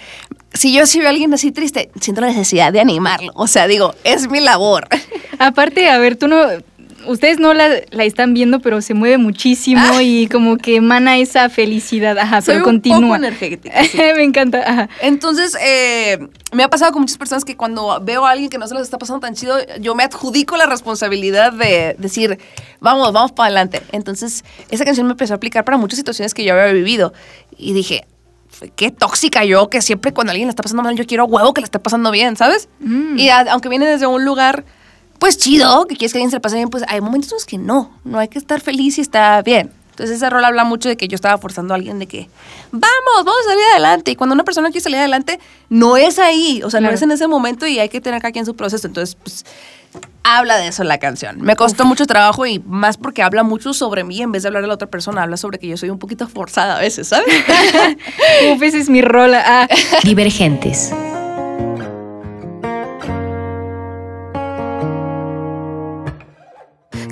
Si 0.54 0.72
yo 0.72 0.86
sí 0.86 0.98
veo 1.00 1.08
a 1.08 1.10
alguien 1.10 1.34
así 1.34 1.52
triste, 1.52 1.90
siento 2.00 2.20
la 2.22 2.28
necesidad 2.28 2.72
de 2.72 2.80
animarlo. 2.80 3.32
O 3.34 3.46
sea, 3.46 3.66
digo, 3.66 3.94
es 4.04 4.30
mi 4.30 4.40
labor. 4.40 4.86
Aparte, 5.38 5.90
a 5.90 5.98
ver, 5.98 6.16
tú 6.16 6.28
no. 6.28 6.38
Ustedes 7.06 7.38
no 7.38 7.54
la, 7.54 7.68
la 7.90 8.04
están 8.04 8.34
viendo, 8.34 8.60
pero 8.60 8.80
se 8.80 8.94
mueve 8.94 9.18
muchísimo 9.18 10.00
y 10.00 10.28
como 10.28 10.56
que 10.56 10.76
emana 10.76 11.18
esa 11.18 11.48
felicidad. 11.48 12.16
Ajá, 12.18 12.40
Soy 12.40 12.54
pero 12.54 12.58
un 12.66 12.72
continúa. 12.72 13.00
poco 13.00 13.14
energética, 13.16 13.84
sí. 13.84 13.96
Me 14.16 14.22
encanta. 14.22 14.62
Ajá. 14.66 14.88
Entonces, 15.00 15.56
eh, 15.60 16.18
me 16.52 16.62
ha 16.62 16.68
pasado 16.70 16.92
con 16.92 17.02
muchas 17.02 17.18
personas 17.18 17.44
que 17.44 17.56
cuando 17.56 18.00
veo 18.02 18.26
a 18.26 18.30
alguien 18.30 18.50
que 18.50 18.58
no 18.58 18.66
se 18.66 18.74
les 18.74 18.84
está 18.84 18.98
pasando 18.98 19.20
tan 19.20 19.34
chido, 19.34 19.56
yo 19.80 19.94
me 19.94 20.04
adjudico 20.04 20.56
la 20.56 20.66
responsabilidad 20.66 21.52
de 21.52 21.96
decir, 21.98 22.38
vamos, 22.80 23.12
vamos 23.12 23.32
para 23.32 23.46
adelante. 23.46 23.82
Entonces, 23.92 24.44
esa 24.70 24.84
canción 24.84 25.06
me 25.06 25.12
empezó 25.12 25.34
a 25.34 25.36
aplicar 25.36 25.64
para 25.64 25.76
muchas 25.78 25.96
situaciones 25.98 26.34
que 26.34 26.44
yo 26.44 26.52
había 26.54 26.72
vivido. 26.72 27.12
Y 27.56 27.72
dije, 27.72 28.06
qué 28.76 28.90
tóxica 28.90 29.44
yo, 29.44 29.68
que 29.70 29.82
siempre 29.82 30.12
cuando 30.12 30.30
alguien 30.30 30.46
le 30.46 30.50
está 30.50 30.62
pasando 30.62 30.82
mal, 30.82 30.94
yo 30.96 31.06
quiero 31.06 31.24
huevo 31.24 31.52
que 31.54 31.60
le 31.62 31.64
esté 31.64 31.78
pasando 31.78 32.10
bien, 32.10 32.36
¿sabes? 32.36 32.68
Mm. 32.80 33.18
Y 33.18 33.28
a- 33.30 33.46
aunque 33.52 33.68
viene 33.68 33.86
desde 33.86 34.06
un 34.06 34.24
lugar, 34.24 34.64
pues 35.22 35.38
chido, 35.38 35.86
que 35.86 35.94
quieres 35.94 36.12
que 36.12 36.18
alguien 36.18 36.30
se 36.30 36.36
le 36.38 36.40
pase 36.40 36.56
bien, 36.56 36.68
pues 36.68 36.82
hay 36.88 37.00
momentos 37.00 37.30
en 37.30 37.36
los 37.36 37.46
que 37.46 37.56
no, 37.56 37.92
no 38.02 38.18
hay 38.18 38.26
que 38.26 38.40
estar 38.40 38.60
feliz 38.60 38.98
y 38.98 39.02
está 39.02 39.40
bien. 39.42 39.70
Entonces 39.90 40.16
esa 40.16 40.30
rol 40.30 40.44
habla 40.44 40.64
mucho 40.64 40.88
de 40.88 40.96
que 40.96 41.06
yo 41.06 41.14
estaba 41.14 41.38
forzando 41.38 41.74
a 41.74 41.76
alguien 41.76 42.00
de 42.00 42.08
que, 42.08 42.28
vamos, 42.72 42.88
vamos 43.18 43.36
a 43.46 43.50
salir 43.50 43.64
adelante. 43.70 44.10
Y 44.10 44.16
cuando 44.16 44.34
una 44.34 44.42
persona 44.42 44.70
quiere 44.70 44.80
salir 44.82 44.98
adelante, 44.98 45.38
no 45.68 45.96
es 45.96 46.18
ahí, 46.18 46.60
o 46.64 46.70
sea, 46.70 46.80
Claro. 46.80 46.90
no 46.90 46.96
es 46.96 47.02
en 47.02 47.12
ese 47.12 47.28
momento 47.28 47.68
y 47.68 47.78
hay 47.78 47.88
que 47.88 48.00
tener 48.00 48.20
cada 48.20 48.32
quien 48.32 48.44
su 48.46 48.56
proceso. 48.56 48.84
Entonces, 48.88 49.14
pues, 49.14 49.44
habla 50.24 50.56
de 50.56 50.66
eso 50.66 50.82
la 50.82 50.98
canción. 50.98 51.40
Me 51.40 51.54
costó 51.54 51.84
mucho 51.84 52.04
trabajo 52.06 52.44
y 52.44 52.58
más 52.66 52.96
porque 52.96 53.22
habla 53.22 53.44
mucho 53.44 53.74
sobre 53.74 54.02
mí 54.02 54.20
en 54.22 54.32
vez 54.32 54.42
de 54.42 54.48
hablar 54.48 54.62
de 54.62 54.68
la 54.68 54.74
otra 54.74 54.88
persona, 54.90 55.22
habla 55.22 55.36
sobre 55.36 55.60
que 55.60 55.68
yo 55.68 55.76
soy 55.76 55.90
un 55.90 56.00
poquito 56.00 56.26
forzada 56.26 56.78
a 56.78 56.80
veces, 56.80 57.06
¿sabes? 57.06 57.28
Uf, 58.52 58.60
esa 58.60 58.76
es 58.78 58.88
mi 58.88 59.02
rola. 59.02 59.44
Ah, 59.46 59.68
Divergentes. 60.02 60.90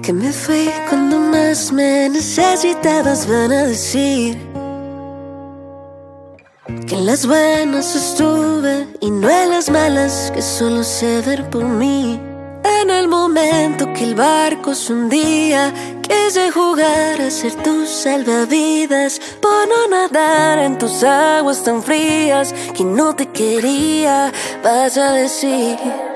Que 0.03 0.15
me 0.15 0.33
fui 0.33 0.71
cuando 0.89 1.19
más 1.19 1.71
me 1.73 2.09
necesitabas, 2.09 3.29
van 3.29 3.53
a 3.53 3.65
decir. 3.65 4.39
Que 6.87 6.95
en 6.95 7.07
las 7.07 7.27
buenas 7.27 7.95
estuve 7.95 8.89
y 9.01 9.11
no 9.11 9.29
en 9.29 9.51
las 9.51 9.69
malas, 9.69 10.33
que 10.35 10.41
solo 10.41 10.83
sé 10.85 11.21
ver 11.21 11.49
por 11.51 11.65
mí. 11.65 12.19
En 12.65 12.91
el 12.91 13.09
momento 13.09 13.93
que 13.93 14.05
el 14.05 14.15
barco 14.15 14.75
se 14.75 14.95
hundía, 14.95 15.73
quise 16.01 16.51
jugar 16.51 17.21
a 17.21 17.31
ser 17.31 17.55
tu 17.57 17.87
salvavidas, 17.87 19.21
por 19.41 19.69
no 19.69 19.87
nadar 19.89 20.61
en 20.61 20.79
tus 20.79 21.05
aguas 21.05 21.63
tan 21.63 21.83
frías, 21.83 22.55
que 22.75 22.85
no 22.85 23.15
te 23.15 23.27
quería, 23.27 24.33
vas 24.63 24.97
a 24.97 25.13
decir. 25.13 26.10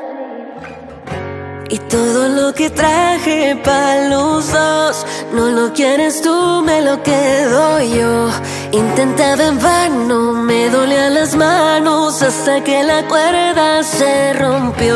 Y 1.70 1.78
todo 1.78 2.28
lo 2.28 2.52
que 2.52 2.68
traje 2.68 3.56
para 3.64 4.08
los 4.08 4.52
dos, 4.52 5.06
no 5.32 5.48
lo 5.48 5.72
quieres 5.72 6.20
tú, 6.20 6.62
me 6.62 6.82
lo 6.82 7.02
quedo 7.02 7.80
yo. 7.80 8.28
Intentaba 8.70 9.44
en 9.44 9.58
vano, 9.58 10.32
me 10.32 10.68
dolían 10.68 11.14
las 11.14 11.34
manos 11.34 12.20
hasta 12.22 12.62
que 12.62 12.82
la 12.82 13.08
cuerda 13.08 13.82
se 13.82 14.34
rompió. 14.34 14.94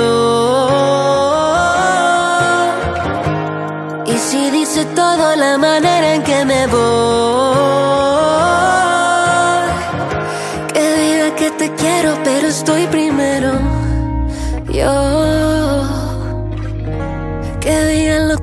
Y 4.04 4.18
si 4.18 4.50
dice 4.50 4.84
todo 4.94 5.36
la 5.36 5.56
manera 5.56 6.14
en 6.16 6.22
que 6.22 6.44
me 6.44 6.66
voy, 6.66 6.78
que 10.74 10.96
diga 10.96 11.34
que 11.34 11.50
te 11.52 11.74
quiero, 11.74 12.18
pero 12.24 12.48
estoy 12.48 12.86
primero. 12.88 13.52
Yo. 14.70 15.17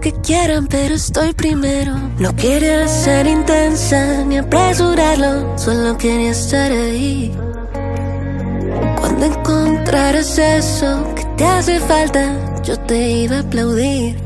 Que 0.06 0.12
quieran, 0.22 0.68
pero 0.68 0.94
estoy 0.94 1.34
primero. 1.34 1.96
No 2.20 2.36
quería 2.36 2.88
ser 2.88 3.26
intensa 3.26 4.24
ni 4.28 4.38
apresurarlo, 4.38 5.58
solo 5.58 5.98
quería 5.98 6.30
estar 6.30 6.72
ahí. 6.72 7.32
Cuando 9.00 9.26
encontraras 9.26 10.38
eso 10.38 11.12
que 11.16 11.26
te 11.38 11.46
hace 11.46 11.80
falta, 11.80 12.24
yo 12.64 12.78
te 12.82 13.00
iba 13.24 13.38
a 13.38 13.40
aplaudir. 13.40 14.20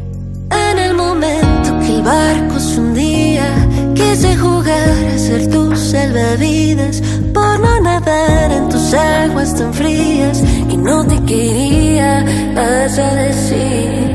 En 0.69 0.79
el 0.79 0.95
momento 0.95 1.79
que 1.79 1.95
el 1.95 2.01
barco 2.01 2.59
se 2.59 2.81
hundía, 2.81 3.47
quise 3.95 4.35
jugar 4.35 5.07
a 5.15 5.17
ser 5.17 5.49
tu 5.49 5.73
salvavidas 5.77 7.01
por 7.33 7.57
no 7.57 7.79
nadar 7.79 8.51
en 8.51 8.67
tus 8.67 8.93
aguas 8.93 9.55
tan 9.55 9.73
frías 9.73 10.43
y 10.69 10.75
no 10.75 11.07
te 11.07 11.23
quería, 11.23 12.25
vas 12.53 12.99
a 12.99 13.15
decir. 13.15 14.08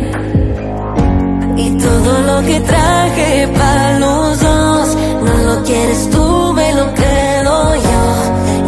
Y 1.66 1.70
todo 1.78 2.12
lo 2.28 2.42
que 2.46 2.60
traje 2.60 3.48
para 3.48 3.98
los 3.98 4.40
dos, 4.40 4.96
no 5.26 5.34
lo 5.48 5.62
quieres 5.64 6.10
tú, 6.10 6.52
me 6.52 6.74
lo 6.74 6.92
quedo 6.92 7.74
yo. 7.86 8.02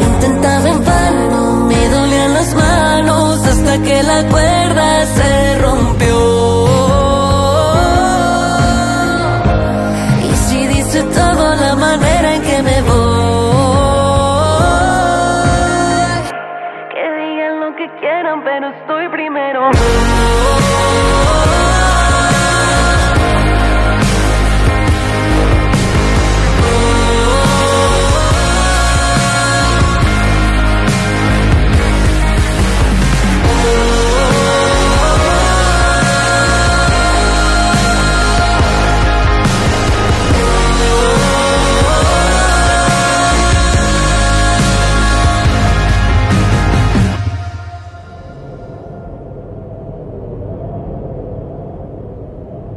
Intentaba 0.08 0.68
en 0.70 0.84
vano, 0.84 1.66
me 1.68 1.88
dolían 1.90 2.32
las 2.32 2.54
manos 2.54 3.46
hasta 3.46 3.82
que 3.82 4.02
la 4.02 4.26
cuerda 4.28 5.06
se 5.16 5.58
rompió. 5.58 6.35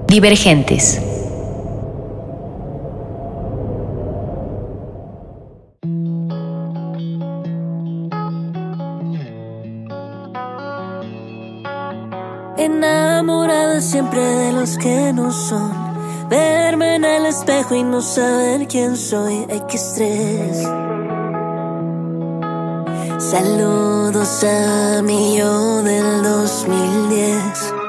Divergentes. 0.09 0.99
Enamorada 12.57 13.79
siempre 13.81 14.19
de 14.19 14.53
los 14.53 14.79
que 14.79 15.13
no 15.13 15.31
son. 15.31 15.71
Verme 16.27 16.95
en 16.95 17.05
el 17.05 17.27
espejo 17.27 17.75
y 17.75 17.83
no 17.83 18.01
saber 18.01 18.67
quién 18.67 18.97
soy. 18.97 19.45
Ay, 19.47 19.61
qué. 19.69 19.77
Saludos 23.19 24.43
a 24.43 25.01
mi 25.03 25.37
yo 25.37 25.83
del 25.83 26.23
2010. 26.23 27.88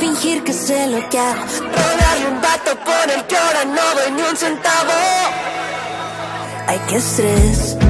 fingir 0.00 0.42
que 0.42 0.52
sé 0.52 0.88
lo 0.88 1.08
que 1.08 1.18
hago, 1.18 1.44
rodarle 1.44 2.26
un 2.28 2.40
vato 2.40 2.72
con 2.84 3.10
el 3.10 3.24
que 3.26 3.36
ahora 3.36 3.64
no 3.64 4.00
doy 4.00 4.12
ni 4.12 4.22
un 4.22 4.36
centavo. 4.36 4.92
Ay, 6.66 6.80
qué 6.88 6.96
estrés. 6.96 7.83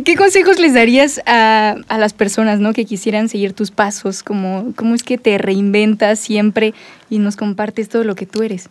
¿Qué 0.00 0.16
consejos 0.16 0.58
les 0.58 0.74
darías 0.74 1.20
a, 1.26 1.76
a 1.88 1.98
las 1.98 2.12
personas 2.14 2.58
¿no? 2.60 2.72
que 2.72 2.84
quisieran 2.86 3.28
seguir 3.28 3.52
tus 3.52 3.70
pasos? 3.70 4.22
Como, 4.22 4.72
¿Cómo 4.76 4.94
es 4.94 5.02
que 5.02 5.18
te 5.18 5.36
reinventas 5.38 6.18
siempre 6.18 6.72
y 7.10 7.18
nos 7.18 7.36
compartes 7.36 7.88
todo 7.88 8.04
lo 8.04 8.14
que 8.14 8.24
tú 8.26 8.42
eres? 8.42 8.68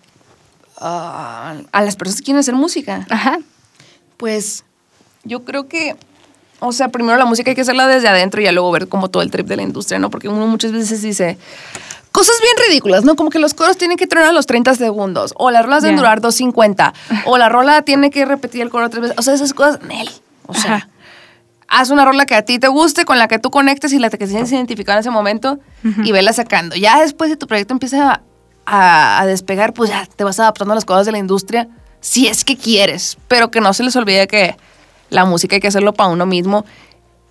Ah, 0.80 1.56
a 1.72 1.82
las 1.82 1.96
personas 1.96 2.22
que 2.22 2.26
quieren 2.26 2.40
hacer 2.40 2.56
música. 2.56 3.06
Ajá. 3.10 3.38
Pues 4.18 4.64
yo 5.24 5.44
creo 5.44 5.68
que, 5.68 5.96
o 6.60 6.72
sea, 6.72 6.88
primero 6.90 7.18
la 7.18 7.26
música 7.26 7.52
hay 7.52 7.56
que 7.56 7.62
hacerla 7.62 7.88
desde 7.88 8.08
adentro 8.08 8.42
y 8.42 8.46
ya 8.46 8.52
luego 8.52 8.72
ver 8.72 8.88
como 8.88 9.10
todo 9.10 9.22
el 9.22 9.30
trip 9.32 9.48
de 9.48 9.58
la 9.58 9.62
industria, 9.64 10.00
¿no? 10.00 10.10
Porque 10.10 10.28
uno 10.28 10.48
muchas 10.48 10.72
veces 10.72 11.02
dice 11.02 11.38
cosas 12.12 12.36
bien 12.42 12.54
ridículas, 12.68 13.04
¿no? 13.06 13.16
Como 13.16 13.30
que 13.30 13.40
los 13.40 13.54
coros 13.54 13.78
tienen 13.78 13.98
que 13.98 14.08
tronar 14.08 14.30
a 14.30 14.34
los 14.34 14.46
30 14.48 14.76
segundos, 14.76 15.34
o 15.38 15.50
las 15.52 15.64
rolas 15.64 15.84
deben 15.84 15.98
Ya. 15.98 16.02
durar 16.02 16.22
2.50, 16.22 16.94
o 17.26 17.38
la 17.38 17.48
rola 17.50 17.84
tiene 17.84 18.10
que 18.10 18.26
repetir 18.26 18.62
el 18.62 18.70
coro 18.70 18.90
tres 18.90 19.02
veces. 19.04 19.18
O 19.20 19.22
sea, 19.22 19.34
esas 19.34 19.54
cosas, 19.54 19.82
Nel. 19.84 20.10
O 20.48 20.54
sea, 20.54 20.76
Ajá. 20.76 20.90
Haz 21.74 21.90
una 21.90 22.04
rola 22.06 22.26
que 22.26 22.36
a 22.36 22.44
ti 22.44 22.60
te 22.60 22.68
guste, 22.68 23.06
con 23.06 23.18
la 23.18 23.28
que 23.28 23.40
tú 23.40 23.50
conectes 23.50 23.94
y 23.94 24.00
la 24.00 24.10
que 24.10 24.18
te 24.18 24.28
sientes 24.28 24.52
identificado 24.52 24.98
en 24.98 25.00
ese 25.00 25.10
momento 25.10 25.58
y 26.04 26.12
vela 26.12 26.34
sacando. 26.34 26.76
Ya 26.76 27.00
después 27.00 27.30
de 27.30 27.38
tu 27.38 27.48
proyecto 27.48 27.74
empieza 27.74 28.22
a, 28.66 29.20
a 29.22 29.26
despegar, 29.26 29.74
pues 29.74 29.90
ya 29.90 30.06
te 30.06 30.24
vas 30.26 30.40
adaptando 30.40 30.74
a 30.74 30.76
las 30.76 30.86
cosas 30.86 31.06
de 31.06 31.14
la 31.14 31.18
industria, 31.18 31.70
si 32.02 32.28
es 32.28 32.44
que 32.44 32.58
quieres, 32.58 33.18
pero 33.30 33.52
que 33.52 33.62
no 33.62 33.74
se 33.74 33.84
les 33.84 33.96
olvide 33.96 34.28
que 34.28 34.58
la 35.10 35.24
música 35.26 35.56
hay 35.56 35.62
que 35.62 35.68
hacerlo 35.70 35.94
para 35.94 36.10
uno 36.10 36.26
mismo 36.26 36.66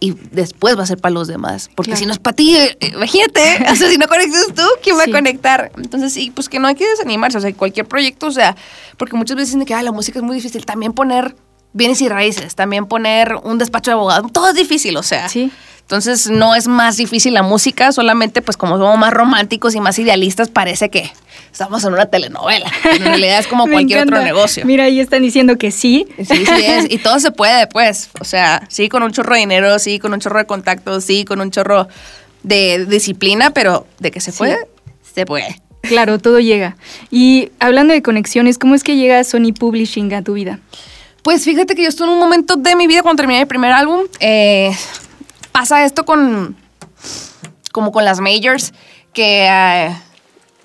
y 0.03 0.13
después 0.33 0.79
va 0.79 0.85
a 0.85 0.87
ser 0.87 0.97
para 0.97 1.13
los 1.13 1.29
demás. 1.29 1.69
Porque 1.75 1.91
Claro. 1.91 1.99
si 2.01 2.07
no 2.07 2.13
es 2.13 2.19
para 2.19 2.35
ti, 2.35 2.57
eh, 2.57 2.79
imagínate, 2.95 3.43
o 3.71 3.77
sea, 3.77 3.89
si 3.91 3.99
no 3.99 4.09
conectas 4.09 4.47
tú, 4.57 4.63
¿quién 4.83 4.97
va 4.99 5.05
Sí. 5.05 5.11
a 5.11 5.13
conectar? 5.15 5.71
Entonces, 5.77 6.15
sí, 6.15 6.31
pues 6.35 6.49
que 6.49 6.59
no 6.59 6.69
hay 6.69 6.75
que 6.77 6.89
desanimarse, 6.89 7.37
o 7.37 7.41
sea, 7.43 7.53
cualquier 7.53 7.87
proyecto, 7.87 8.27
o 8.29 8.31
sea, 8.31 8.57
porque 8.97 9.17
muchas 9.17 9.37
veces 9.37 9.53
dicen 9.55 9.67
que 9.67 9.75
"Ay, 9.75 9.85
la 9.85 9.93
música 9.93 10.19
es 10.19 10.23
muy 10.25 10.37
difícil, 10.37 10.65
también 10.65 10.95
poner 10.95 11.37
bienes 11.73 12.01
y 12.01 12.09
raíces, 12.09 12.55
también 12.55 12.87
poner 12.87 13.37
un 13.43 13.59
despacho 13.59 13.91
de 13.91 13.95
abogado, 13.95 14.29
todo 14.29 14.49
es 14.51 14.55
difícil, 14.55 14.97
o 14.97 15.03
sea. 15.03 15.29
Sí. 15.29 15.51
Entonces, 15.83 16.31
no 16.31 16.55
es 16.55 16.69
más 16.69 16.97
difícil 16.99 17.35
la 17.35 17.43
música, 17.43 17.91
solamente 17.91 18.43
pues 18.43 18.57
como 18.57 18.79
somos 18.79 18.97
más 18.97 19.13
románticos 19.13 19.75
y 19.75 19.81
más 19.81 19.99
idealistas, 19.99 20.49
parece 20.49 20.89
que 20.89 21.11
estamos 21.51 21.83
en 21.83 21.93
una 21.95 22.07
telenovela. 22.07 22.71
En 22.93 23.05
realidad 23.05 23.41
es 23.41 23.49
como 23.49 23.67
cualquier 23.71 24.05
otro 24.05 24.23
negocio. 24.23 24.65
Mira, 24.65 24.85
ahí 24.85 25.01
están 25.01 25.23
diciendo 25.23 25.59
que 25.59 25.73
sí. 25.73 26.07
Sí, 26.19 26.47
sí 26.47 26.65
es. 26.65 26.87
Y 26.91 26.99
todo 26.99 27.19
se 27.19 27.33
puede, 27.33 27.67
pues. 27.67 28.11
O 28.21 28.25
sea, 28.25 28.63
sí, 28.69 28.89
con 28.89 29.03
un 29.03 29.11
chorro 29.11 29.35
de 29.35 29.41
dinero, 29.41 29.77
sí, 29.81 29.99
con 29.99 30.13
un 30.13 30.21
chorro 30.21 30.39
de 30.39 30.47
contactos, 30.47 31.03
sí, 31.03 31.25
con 31.25 31.41
un 31.41 31.51
chorro 31.51 31.89
de 32.45 32.87
disciplina, 32.87 33.51
pero 33.51 33.85
de 33.99 34.13
que 34.13 34.21
se 34.21 34.31
Sí. 34.31 34.39
puede, 34.39 34.59
se 35.13 35.27
puede. 35.27 35.61
Claro, 35.83 36.21
todo 36.21 36.39
llega. 36.39 36.77
Y 37.11 37.51
hablando 37.59 37.95
de 37.95 38.03
conexiones, 38.03 38.59
¿cómo 38.59 38.77
es 38.77 38.85
que 38.85 38.95
llega 38.95 39.25
Sony 39.25 39.53
Publishing 39.59 40.15
a 40.15 40.23
tu 40.23 40.35
vida? 40.35 40.61
Pues 41.23 41.45
fíjate 41.45 41.75
que 41.75 41.83
yo 41.83 41.89
estuve 41.89 42.09
en 42.09 42.15
un 42.15 42.19
momento 42.19 42.57
de 42.57 42.77
mi 42.77 42.87
vida 42.87 43.03
cuando 43.03 43.21
terminé 43.21 43.41
mi 43.41 43.47
primer 43.47 43.73
álbum. 43.73 44.03
eh, 44.21 44.75
pasa 45.53 45.85
esto 45.85 46.05
con. 46.05 46.57
como 47.73 47.93
con 47.93 48.05
las 48.05 48.21
majors, 48.21 48.73
que, 49.13 49.47
eh, 49.49 49.97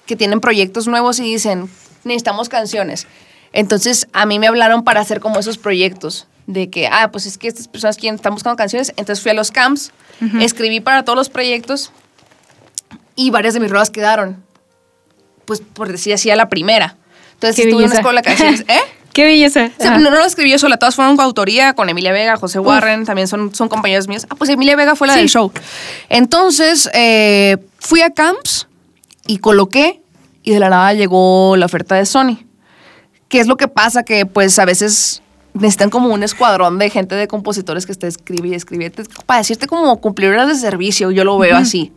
que 0.06 0.16
tienen 0.16 0.40
proyectos 0.40 0.88
nuevos 0.88 1.20
y 1.20 1.24
dicen, 1.24 1.70
necesitamos 2.04 2.50
canciones. 2.50 3.06
Entonces 3.54 4.08
a 4.14 4.26
mí 4.26 4.40
me 4.40 4.48
hablaron 4.48 4.84
para 4.84 5.02
hacer 5.02 5.20
como 5.20 5.40
esos 5.40 5.58
proyectos. 5.58 6.28
De 6.48 6.70
que, 6.70 6.88
ah, 6.88 7.10
pues 7.12 7.26
es 7.26 7.40
que 7.40 7.48
estas 7.48 7.68
personas 7.68 7.98
quieren, 7.98 8.16
están 8.16 8.34
buscando 8.34 8.56
canciones. 8.56 8.90
Entonces 8.98 9.22
fui 9.22 9.32
a 9.32 9.34
los 9.34 9.52
camps, 9.52 9.92
escribí 10.40 10.80
para 10.80 11.04
todos 11.04 11.18
los 11.18 11.30
proyectos 11.30 11.92
y 13.16 13.32
varias 13.32 13.56
de 13.56 13.60
mis 13.60 13.72
rolas 13.72 13.90
quedaron. 13.90 14.44
Pues 15.46 15.62
por 15.62 15.92
decir 15.92 16.14
así, 16.14 16.30
a 16.30 16.36
la 16.36 16.48
primera. 16.50 16.98
Entonces 17.34 17.56
Qué 17.56 17.64
estuve 17.64 17.84
en 17.84 17.90
una 17.92 17.96
belleza. 17.96 18.00
escuela 18.00 18.22
de 18.22 18.28
canciones. 18.28 18.62
¿Eh? 18.68 18.80
Qué 19.16 19.24
belleza. 19.24 19.72
O 19.78 19.82
sea, 19.82 19.92
Ajá. 19.92 20.00
no, 20.00 20.12
no 20.12 20.18
lo 20.18 20.26
escribí 20.26 20.52
yo 20.52 20.60
sola, 20.60 20.76
todas 20.76 20.94
fueron 20.96 21.16
coautoría 21.16 21.72
con 21.74 21.88
Emilia 21.88 22.12
Vega, 22.12 22.36
José 22.36 22.60
Warren, 22.60 23.06
también 23.06 23.30
son, 23.30 23.56
son 23.56 23.70
compañeros 23.70 24.10
míos. 24.10 24.28
Ah, 24.30 24.36
pues 24.36 24.50
Emilia 24.50 24.76
Vega 24.76 24.94
fue 24.98 25.08
la 25.08 25.14
Sí. 25.14 25.20
del 25.22 25.30
show. 25.30 25.54
Entonces, 26.10 26.90
eh, 26.94 27.56
fui 27.80 28.02
a 28.02 28.10
Camps 28.10 28.68
y 29.26 29.38
coloqué 29.38 30.02
y 30.44 30.52
de 30.52 30.60
la 30.60 30.70
nada 30.70 30.94
llegó 30.94 31.56
la 31.56 31.66
oferta 31.66 31.96
de 31.96 32.06
Sony. 32.06 32.40
¿Qué 33.30 33.40
es 33.40 33.48
lo 33.48 33.56
que 33.58 33.68
pasa? 33.70 34.04
Que 34.04 34.26
pues 34.26 34.60
a 34.60 34.66
veces 34.66 35.22
necesitan 35.54 35.90
como 35.90 36.10
un 36.14 36.22
escuadrón 36.22 36.78
de 36.78 36.90
gente 36.90 37.16
de 37.16 37.28
compositores 37.30 37.86
que 37.86 37.94
esté 37.94 38.08
escribe 38.08 38.50
y 38.50 38.54
escribe 38.54 38.92
para 39.26 39.40
decirte 39.40 39.66
como 39.68 40.00
cumplir 40.02 40.30
horas 40.32 40.50
de 40.50 40.56
servicio, 40.56 41.10
yo 41.12 41.24
lo 41.24 41.38
veo 41.38 41.56
así. 41.56 41.94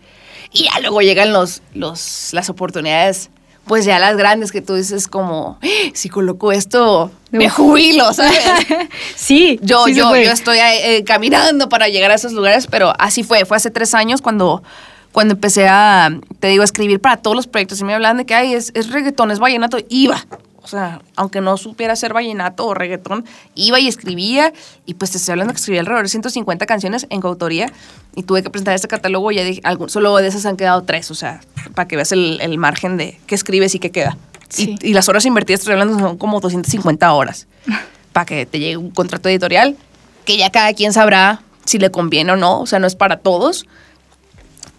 Y 0.52 0.64
ya 0.64 0.80
luego 0.80 1.02
llegan 1.02 1.32
los, 1.32 1.62
los, 1.74 2.28
las 2.32 2.48
oportunidades, 2.48 3.28
pues 3.68 3.84
ya 3.84 4.00
las 4.00 4.16
grandes 4.16 4.50
que 4.50 4.60
tú 4.60 4.74
dices 4.74 5.06
como, 5.06 5.58
"Ah, 5.62 5.66
si 5.94 6.08
coloco 6.08 6.50
esto, 6.50 7.12
me 7.30 7.48
jubilo, 7.48 8.12
¿sabes? 8.12 8.36
sí, 9.14 9.60
Yo, 9.62 9.84
sí 9.84 9.94
yo, 9.94 10.16
yo 10.16 10.32
estoy 10.32 10.58
eh, 10.58 11.04
caminando 11.04 11.68
para 11.68 11.88
llegar 11.88 12.10
a 12.10 12.14
esos 12.14 12.32
lugares, 12.32 12.66
pero 12.66 12.92
así 12.98 13.22
fue. 13.22 13.44
Fue 13.44 13.56
hace 13.56 13.70
tres 13.70 13.94
años 13.94 14.20
cuando, 14.22 14.62
cuando 15.12 15.34
empecé 15.34 15.68
a, 15.68 16.10
te 16.40 16.48
digo, 16.48 16.62
a 16.62 16.64
escribir 16.64 17.00
para 17.00 17.18
todos 17.18 17.36
los 17.36 17.46
proyectos. 17.46 17.80
Y 17.80 17.84
me 17.84 17.94
hablaban 17.94 18.16
de 18.16 18.26
que, 18.26 18.34
ay, 18.34 18.54
es, 18.54 18.72
es 18.74 18.90
reggaetón, 18.90 19.30
es 19.30 19.38
vallenato. 19.38 19.78
Iba. 19.88 20.26
O 20.68 20.70
sea, 20.70 21.00
aunque 21.16 21.40
no 21.40 21.56
supiera 21.56 21.94
hacer 21.94 22.12
vallenato 22.12 22.66
o 22.66 22.74
reggaetón, 22.74 23.24
iba 23.54 23.80
y 23.80 23.88
escribía. 23.88 24.52
Y 24.84 24.94
pues 24.94 25.10
te 25.12 25.16
estoy 25.16 25.32
hablando 25.32 25.54
que 25.54 25.58
escribí 25.60 25.78
alrededor 25.78 26.02
de 26.04 26.10
150 26.10 26.66
canciones 26.66 27.06
en 27.08 27.22
coautoría. 27.22 27.72
Y 28.14 28.24
tuve 28.24 28.42
que 28.42 28.50
presentar 28.50 28.74
este 28.74 28.86
catálogo 28.86 29.32
y 29.32 29.36
ya 29.36 29.44
dije, 29.44 29.62
algún- 29.64 29.88
solo 29.88 30.14
de 30.18 30.28
esas 30.28 30.44
han 30.44 30.58
quedado 30.58 30.82
tres. 30.82 31.10
O 31.10 31.14
sea, 31.14 31.40
para 31.74 31.88
que 31.88 31.96
veas 31.96 32.12
el, 32.12 32.38
el 32.42 32.58
margen 32.58 32.98
de 32.98 33.18
qué 33.26 33.34
escribes 33.34 33.74
y 33.74 33.78
qué 33.78 33.90
queda. 33.90 34.18
Sí. 34.50 34.76
Y, 34.82 34.90
y 34.90 34.92
las 34.92 35.08
horas 35.08 35.24
invertidas, 35.24 35.60
estoy 35.60 35.72
hablando, 35.72 35.98
son 35.98 36.18
como 36.18 36.38
250 36.40 37.10
horas 37.14 37.46
para 38.12 38.26
que 38.26 38.44
te 38.44 38.58
llegue 38.58 38.76
un 38.76 38.90
contrato 38.90 39.28
editorial 39.30 39.74
que 40.26 40.36
ya 40.36 40.50
cada 40.50 40.74
quien 40.74 40.92
sabrá 40.92 41.40
si 41.64 41.78
le 41.78 41.90
conviene 41.90 42.32
o 42.32 42.36
no, 42.36 42.60
o 42.60 42.66
sea, 42.66 42.78
no 42.78 42.86
es 42.86 42.94
para 42.94 43.16
todos. 43.18 43.64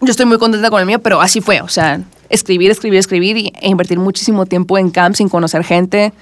Yo 0.00 0.10
estoy 0.10 0.26
muy 0.26 0.38
contenta 0.38 0.70
con 0.70 0.78
el 0.80 0.86
mío, 0.86 1.00
pero 1.02 1.20
así 1.20 1.40
fue, 1.40 1.60
o 1.60 1.68
sea, 1.68 2.00
escribir, 2.30 2.70
escribir, 2.70 2.98
escribir 2.98 3.36
y, 3.36 3.52
e 3.60 3.68
invertir 3.68 3.98
muchísimo 3.98 4.46
tiempo 4.46 4.78
en 4.78 4.90
camp 4.90 5.14
sin 5.16 5.28
conocer 5.28 5.64
gente 5.64 6.12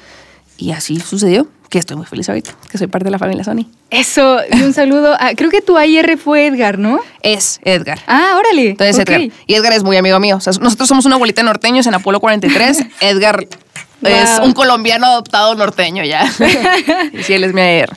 y 0.56 0.72
así 0.72 0.98
sucedió, 0.98 1.46
que 1.70 1.78
estoy 1.78 1.96
muy 1.96 2.06
feliz 2.06 2.28
ahorita, 2.28 2.50
que 2.68 2.78
soy 2.78 2.88
parte 2.88 3.04
de 3.04 3.11
la 3.12 3.18
familia 3.18 3.44
Sony. 3.44 3.66
Eso, 3.90 4.38
y 4.50 4.62
un 4.62 4.74
saludo. 4.74 5.14
a- 5.20 5.34
creo 5.36 5.50
que 5.50 5.61
tu 5.61 5.76
AIR 5.76 6.18
fue 6.18 6.46
Edgar, 6.46 6.78
¿no? 6.78 6.98
Es 7.22 7.61
Edgar. 7.62 8.00
Ah, 8.09 8.34
órale. 8.36 8.70
Entonces. 8.70 8.98
Edgar. 8.98 9.20
Y 9.20 9.54
Edgar 9.54 9.72
es 9.72 9.84
muy 9.84 9.96
amigo 9.96 10.18
mío. 10.18 10.36
O 10.36 10.40
sea, 10.40 10.52
nosotros 10.61 10.88
somos 10.88 11.06
una 11.06 11.14
abuelita 11.14 11.42
norteños 11.44 11.86
en 11.86 11.94
Apolo 11.94 12.18
43. 12.20 12.84
Edgar 13.00 13.46
es 14.02 14.38
un 14.42 14.52
colombiano 14.52 15.06
adoptado 15.06 15.54
norteño 15.54 16.04
ya. 16.04 16.24
y 17.12 17.22
sí, 17.22 17.34
él 17.34 17.44
es 17.44 17.52
mi 17.54 17.61
AR. 17.61 17.96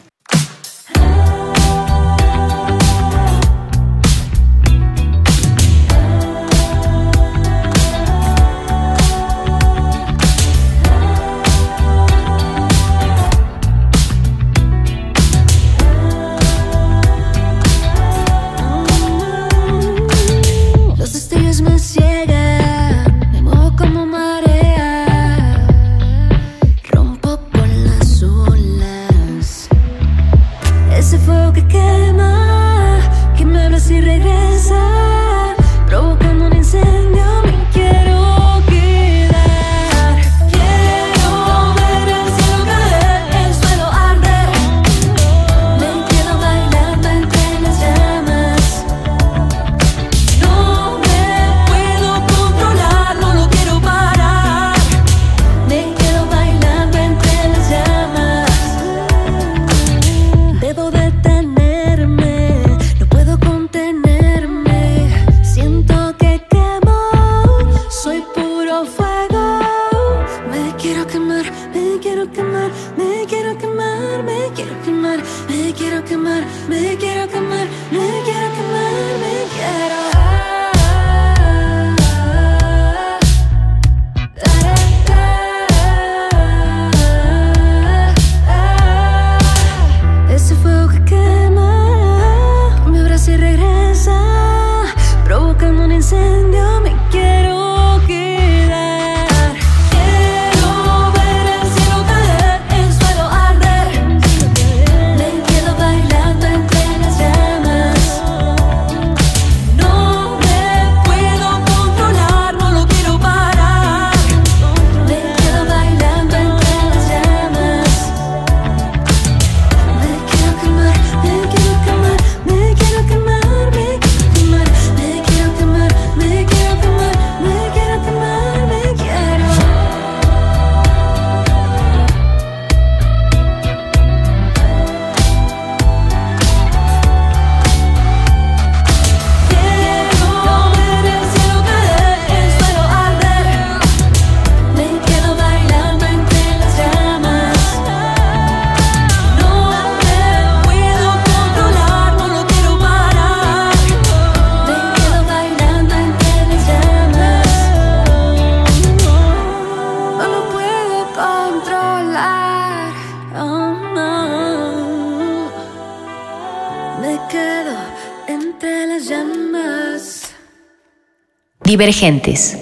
Divergentes. 171.71 172.60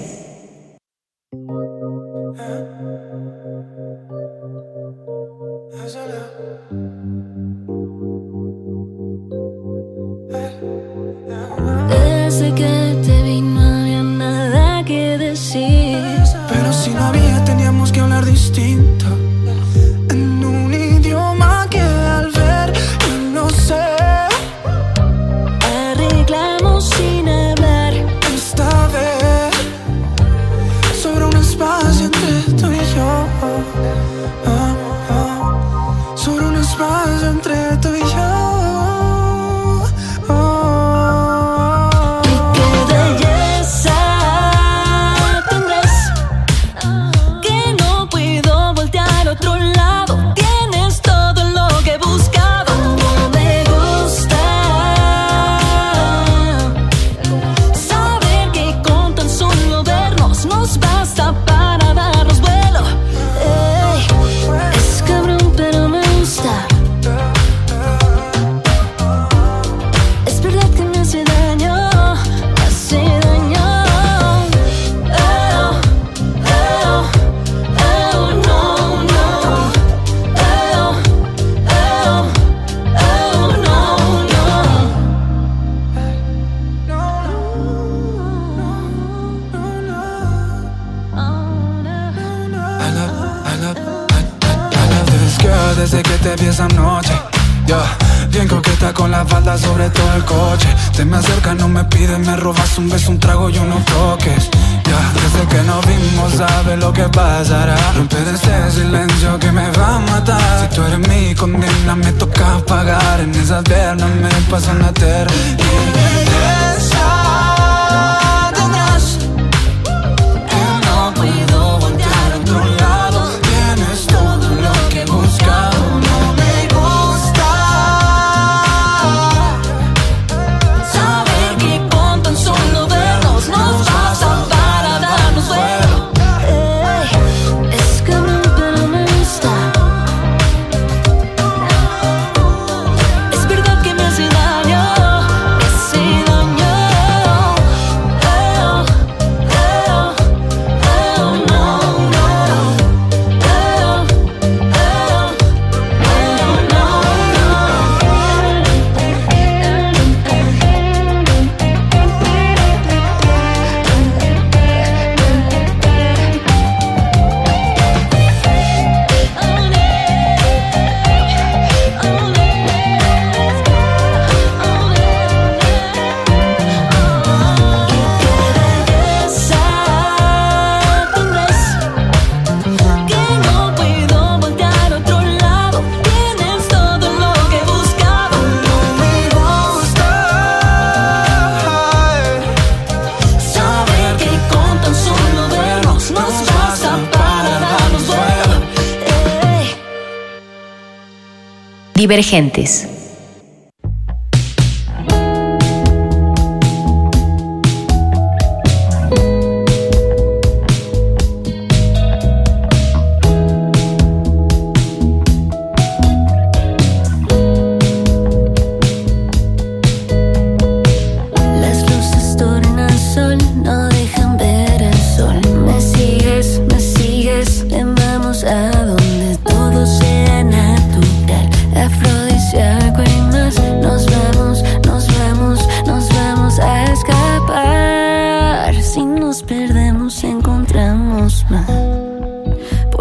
Divergentes. 202.09 202.88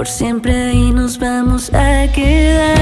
Siempre 0.09 0.71
ahí 0.71 0.91
nos 0.91 1.19
vamos 1.19 1.73
a 1.73 2.11
quedar. 2.13 2.78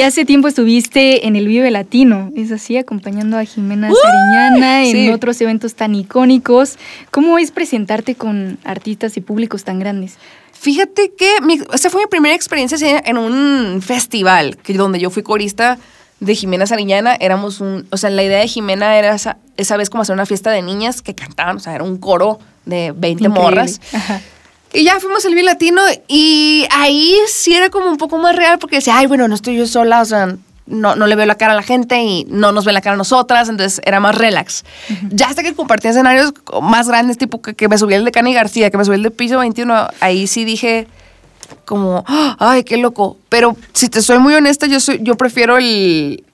Y 0.00 0.02
hace 0.02 0.24
tiempo 0.24 0.48
estuviste 0.48 1.26
en 1.26 1.36
el 1.36 1.46
Vive 1.46 1.70
Latino, 1.70 2.30
es 2.34 2.50
así, 2.52 2.78
acompañando 2.78 3.36
a 3.36 3.44
Jimena 3.44 3.90
Sariñana 3.92 4.84
en 4.84 4.92
Sí. 4.92 5.10
otros 5.10 5.38
eventos 5.42 5.74
tan 5.74 5.94
icónicos. 5.94 6.78
¿Cómo 7.10 7.36
es 7.38 7.50
presentarte 7.50 8.14
con 8.14 8.56
artistas 8.64 9.18
y 9.18 9.20
públicos 9.20 9.64
tan 9.64 9.78
grandes? 9.78 10.14
Fíjate 10.52 11.12
que 11.18 11.28
mi- 11.42 11.60
esa 11.74 11.90
fue 11.90 12.00
mi 12.00 12.06
primera 12.06 12.34
experiencia 12.34 13.02
en 13.04 13.18
un 13.18 13.82
festival, 13.82 14.56
que 14.56 14.72
donde 14.72 15.00
yo 15.00 15.10
fui 15.10 15.22
corista 15.22 15.76
de 16.20 16.34
Jimena 16.34 16.66
Sariñana. 16.66 17.14
Éramos 17.20 17.60
un, 17.60 17.86
o 17.90 17.98
sea, 17.98 18.08
la 18.08 18.22
idea 18.22 18.38
de 18.40 18.48
Jimena 18.48 18.96
era 18.96 19.14
esa, 19.14 19.36
esa 19.58 19.76
vez 19.76 19.90
como 19.90 20.00
hacer 20.00 20.14
una 20.14 20.24
fiesta 20.24 20.50
de 20.50 20.62
niñas 20.62 21.02
que 21.02 21.14
cantaban, 21.14 21.58
o 21.58 21.60
sea, 21.60 21.74
era 21.74 21.84
un 21.84 21.98
coro 21.98 22.38
de 22.64 22.92
20 22.96 23.24
Increíble. 23.24 23.28
morras. 23.28 23.80
Ajá. 23.92 24.22
Y 24.72 24.84
ya 24.84 25.00
fuimos 25.00 25.24
al 25.24 25.32
Vive 25.34 25.42
Latino 25.42 25.82
y 26.06 26.64
ahí 26.70 27.16
sí 27.28 27.54
era 27.54 27.70
como 27.70 27.86
un 27.86 27.96
poco 27.96 28.18
más 28.18 28.36
real 28.36 28.58
porque 28.58 28.76
decía, 28.76 28.96
ay, 28.96 29.06
bueno, 29.06 29.26
no 29.26 29.34
estoy 29.34 29.56
yo 29.56 29.66
sola, 29.66 30.00
o 30.00 30.04
sea, 30.04 30.36
no, 30.66 30.94
no 30.94 31.06
le 31.08 31.16
veo 31.16 31.26
la 31.26 31.34
cara 31.34 31.52
a 31.54 31.56
la 31.56 31.62
gente 31.64 32.00
y 32.00 32.24
no 32.28 32.52
nos 32.52 32.64
ve 32.64 32.72
la 32.72 32.80
cara 32.80 32.94
a 32.94 32.96
nosotras, 32.96 33.48
entonces 33.48 33.80
era 33.84 33.98
más 33.98 34.14
relax. 34.14 34.64
Ya 35.10 35.28
hasta 35.28 35.42
que 35.42 35.54
compartí 35.54 35.88
escenarios 35.88 36.32
más 36.62 36.88
grandes, 36.88 37.18
tipo 37.18 37.42
que, 37.42 37.54
que 37.54 37.68
me 37.68 37.78
subí 37.78 37.94
el 37.94 38.04
de 38.04 38.12
Cani 38.12 38.32
García, 38.32 38.70
que 38.70 38.78
me 38.78 38.84
subí 38.84 38.94
el 38.94 39.02
de 39.02 39.10
Piso 39.10 39.38
21, 39.40 39.88
ahí 40.00 40.28
sí 40.28 40.44
dije 40.44 40.86
como, 41.64 42.04
"Ah, 42.06 42.36
ay, 42.38 42.62
qué 42.62 42.76
loco. 42.76 43.16
Pero 43.28 43.56
si 43.72 43.88
te 43.88 44.00
soy 44.02 44.18
muy 44.18 44.34
honesta, 44.34 44.66
yo, 44.66 44.78
soy, 44.78 45.00
yo 45.02 45.16
prefiero 45.16 45.58
el... 45.58 46.24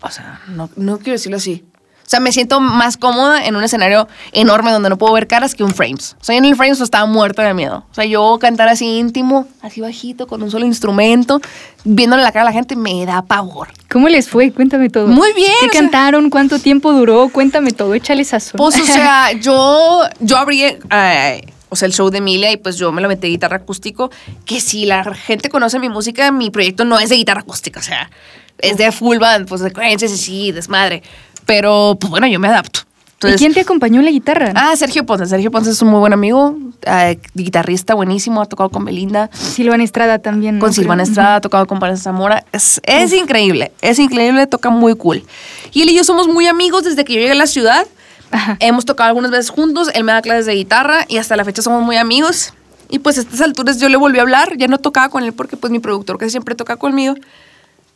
O 0.00 0.10
sea, 0.10 0.40
no, 0.48 0.70
no 0.76 0.96
quiero 0.98 1.12
decirlo 1.12 1.36
así. 1.36 1.64
O 2.06 2.08
sea, 2.08 2.20
me 2.20 2.30
siento 2.30 2.60
más 2.60 2.96
cómoda 2.96 3.44
en 3.46 3.56
un 3.56 3.64
escenario 3.64 4.06
enorme 4.30 4.70
donde 4.70 4.88
no 4.88 4.96
puedo 4.96 5.12
ver 5.14 5.26
caras 5.26 5.56
que 5.56 5.64
un 5.64 5.74
frames. 5.74 6.14
O 6.20 6.24
sea, 6.24 6.36
en 6.36 6.44
el 6.44 6.54
frames 6.54 6.80
estaba 6.80 7.04
muerta 7.06 7.42
de 7.42 7.52
miedo. 7.52 7.84
O 7.90 7.94
sea, 7.94 8.04
yo 8.04 8.38
cantar 8.40 8.68
así 8.68 8.86
íntimo, 8.98 9.48
así 9.60 9.80
bajito, 9.80 10.28
con 10.28 10.40
un 10.42 10.50
solo 10.52 10.66
instrumento, 10.66 11.40
viéndole 11.84 12.22
la 12.22 12.30
cara 12.30 12.42
a 12.42 12.44
la 12.44 12.52
gente, 12.52 12.76
me 12.76 13.04
da 13.06 13.22
pavor. 13.22 13.68
¿Cómo 13.90 14.08
les 14.08 14.28
fue? 14.28 14.52
Cuéntame 14.52 14.88
todo. 14.88 15.08
Muy 15.08 15.32
bien, 15.32 15.50
¿Qué 15.60 15.68
sea- 15.68 15.80
cantaron? 15.80 16.30
¿Cuánto 16.30 16.60
tiempo 16.60 16.92
duró? 16.92 17.28
Cuéntame 17.28 17.72
todo, 17.72 17.92
échale 17.94 18.24
sazón. 18.24 18.58
Pues, 18.58 18.78
o 18.80 18.84
sea, 18.86 19.32
yo, 19.32 20.02
yo 20.20 20.36
abrí, 20.36 20.62
eh, 20.62 21.42
o 21.68 21.74
sea, 21.74 21.86
el 21.86 21.92
show 21.92 22.08
de 22.10 22.18
Emilia 22.18 22.52
y 22.52 22.56
pues 22.56 22.76
yo 22.76 22.92
me 22.92 23.02
lo 23.02 23.08
metí 23.08 23.22
de 23.22 23.28
guitarra 23.30 23.56
acústico, 23.56 24.12
que 24.44 24.60
si 24.60 24.86
la 24.86 25.02
gente 25.12 25.48
conoce 25.48 25.80
mi 25.80 25.88
música, 25.88 26.30
mi 26.30 26.50
proyecto 26.50 26.84
no 26.84 27.00
es 27.00 27.08
de 27.08 27.16
guitarra 27.16 27.40
acústica, 27.40 27.80
o 27.80 27.82
sea, 27.82 28.10
es 28.58 28.76
de 28.76 28.92
full 28.92 29.18
band, 29.18 29.48
pues 29.48 29.60
de 29.60 29.72
coherencias 29.72 30.12
y 30.12 30.16
sí, 30.16 30.52
desmadre. 30.52 31.02
Pero, 31.46 31.96
pues 32.00 32.10
bueno, 32.10 32.26
yo 32.26 32.38
me 32.38 32.48
adapto. 32.48 32.80
¿Y 33.24 33.32
quién 33.36 33.54
te 33.54 33.60
acompañó 33.60 34.00
en 34.00 34.04
la 34.04 34.10
guitarra? 34.10 34.52
Ah, 34.54 34.76
Sergio 34.76 35.06
Ponce. 35.06 35.24
Sergio 35.26 35.50
Ponce 35.50 35.70
es 35.70 35.80
un 35.80 35.88
muy 35.88 36.00
buen 36.00 36.12
amigo, 36.12 36.56
eh, 36.82 37.18
guitarrista 37.34 37.94
buenísimo, 37.94 38.42
ha 38.42 38.46
tocado 38.46 38.68
con 38.68 38.84
Belinda, 38.84 39.30
Silvana 39.32 39.84
Estrada 39.84 40.18
también. 40.18 40.56
¿no? 40.56 40.60
con 40.60 40.74
Silvana. 40.74 41.02
Estrada, 41.02 41.36
ha 41.36 41.40
tocado 41.40 41.66
con 41.66 41.78
Vanessa 41.78 42.04
Zamora. 42.04 42.44
Es, 42.52 42.80
es 42.84 43.12
increíble, 43.14 43.72
es 43.80 43.98
increíble, 43.98 44.46
toca 44.46 44.68
muy 44.68 44.94
cool. 44.96 45.24
Y 45.72 45.82
él 45.82 45.90
y 45.90 45.96
yo 45.96 46.04
somos 46.04 46.28
muy 46.28 46.46
amigos 46.46 46.84
desde 46.84 47.04
que 47.04 47.14
yo 47.14 47.20
llegué 47.20 47.32
a 47.32 47.36
la 47.36 47.46
ciudad. 47.46 47.86
Ajá. 48.30 48.58
Hemos 48.60 48.84
tocado 48.84 49.08
algunas 49.08 49.30
veces 49.30 49.48
juntos, 49.48 49.88
él 49.94 50.04
me 50.04 50.12
da 50.12 50.20
clases 50.20 50.44
de 50.44 50.54
guitarra 50.54 51.06
y 51.08 51.16
hasta 51.16 51.36
la 51.36 51.44
fecha 51.44 51.62
somos 51.62 51.82
muy 51.82 51.96
amigos. 51.96 52.52
Y 52.90 52.98
pues 52.98 53.16
a 53.16 53.22
estas 53.22 53.40
alturas 53.40 53.80
yo 53.80 53.88
le 53.88 53.96
volví 53.96 54.18
a 54.18 54.22
hablar, 54.22 54.56
ya 54.58 54.68
no 54.68 54.78
tocaba 54.78 55.08
con 55.08 55.24
él 55.24 55.32
porque 55.32 55.56
pues 55.56 55.70
mi 55.70 55.78
productor 55.78 56.18
que 56.18 56.28
siempre 56.28 56.54
toca 56.54 56.76
conmigo. 56.76 57.14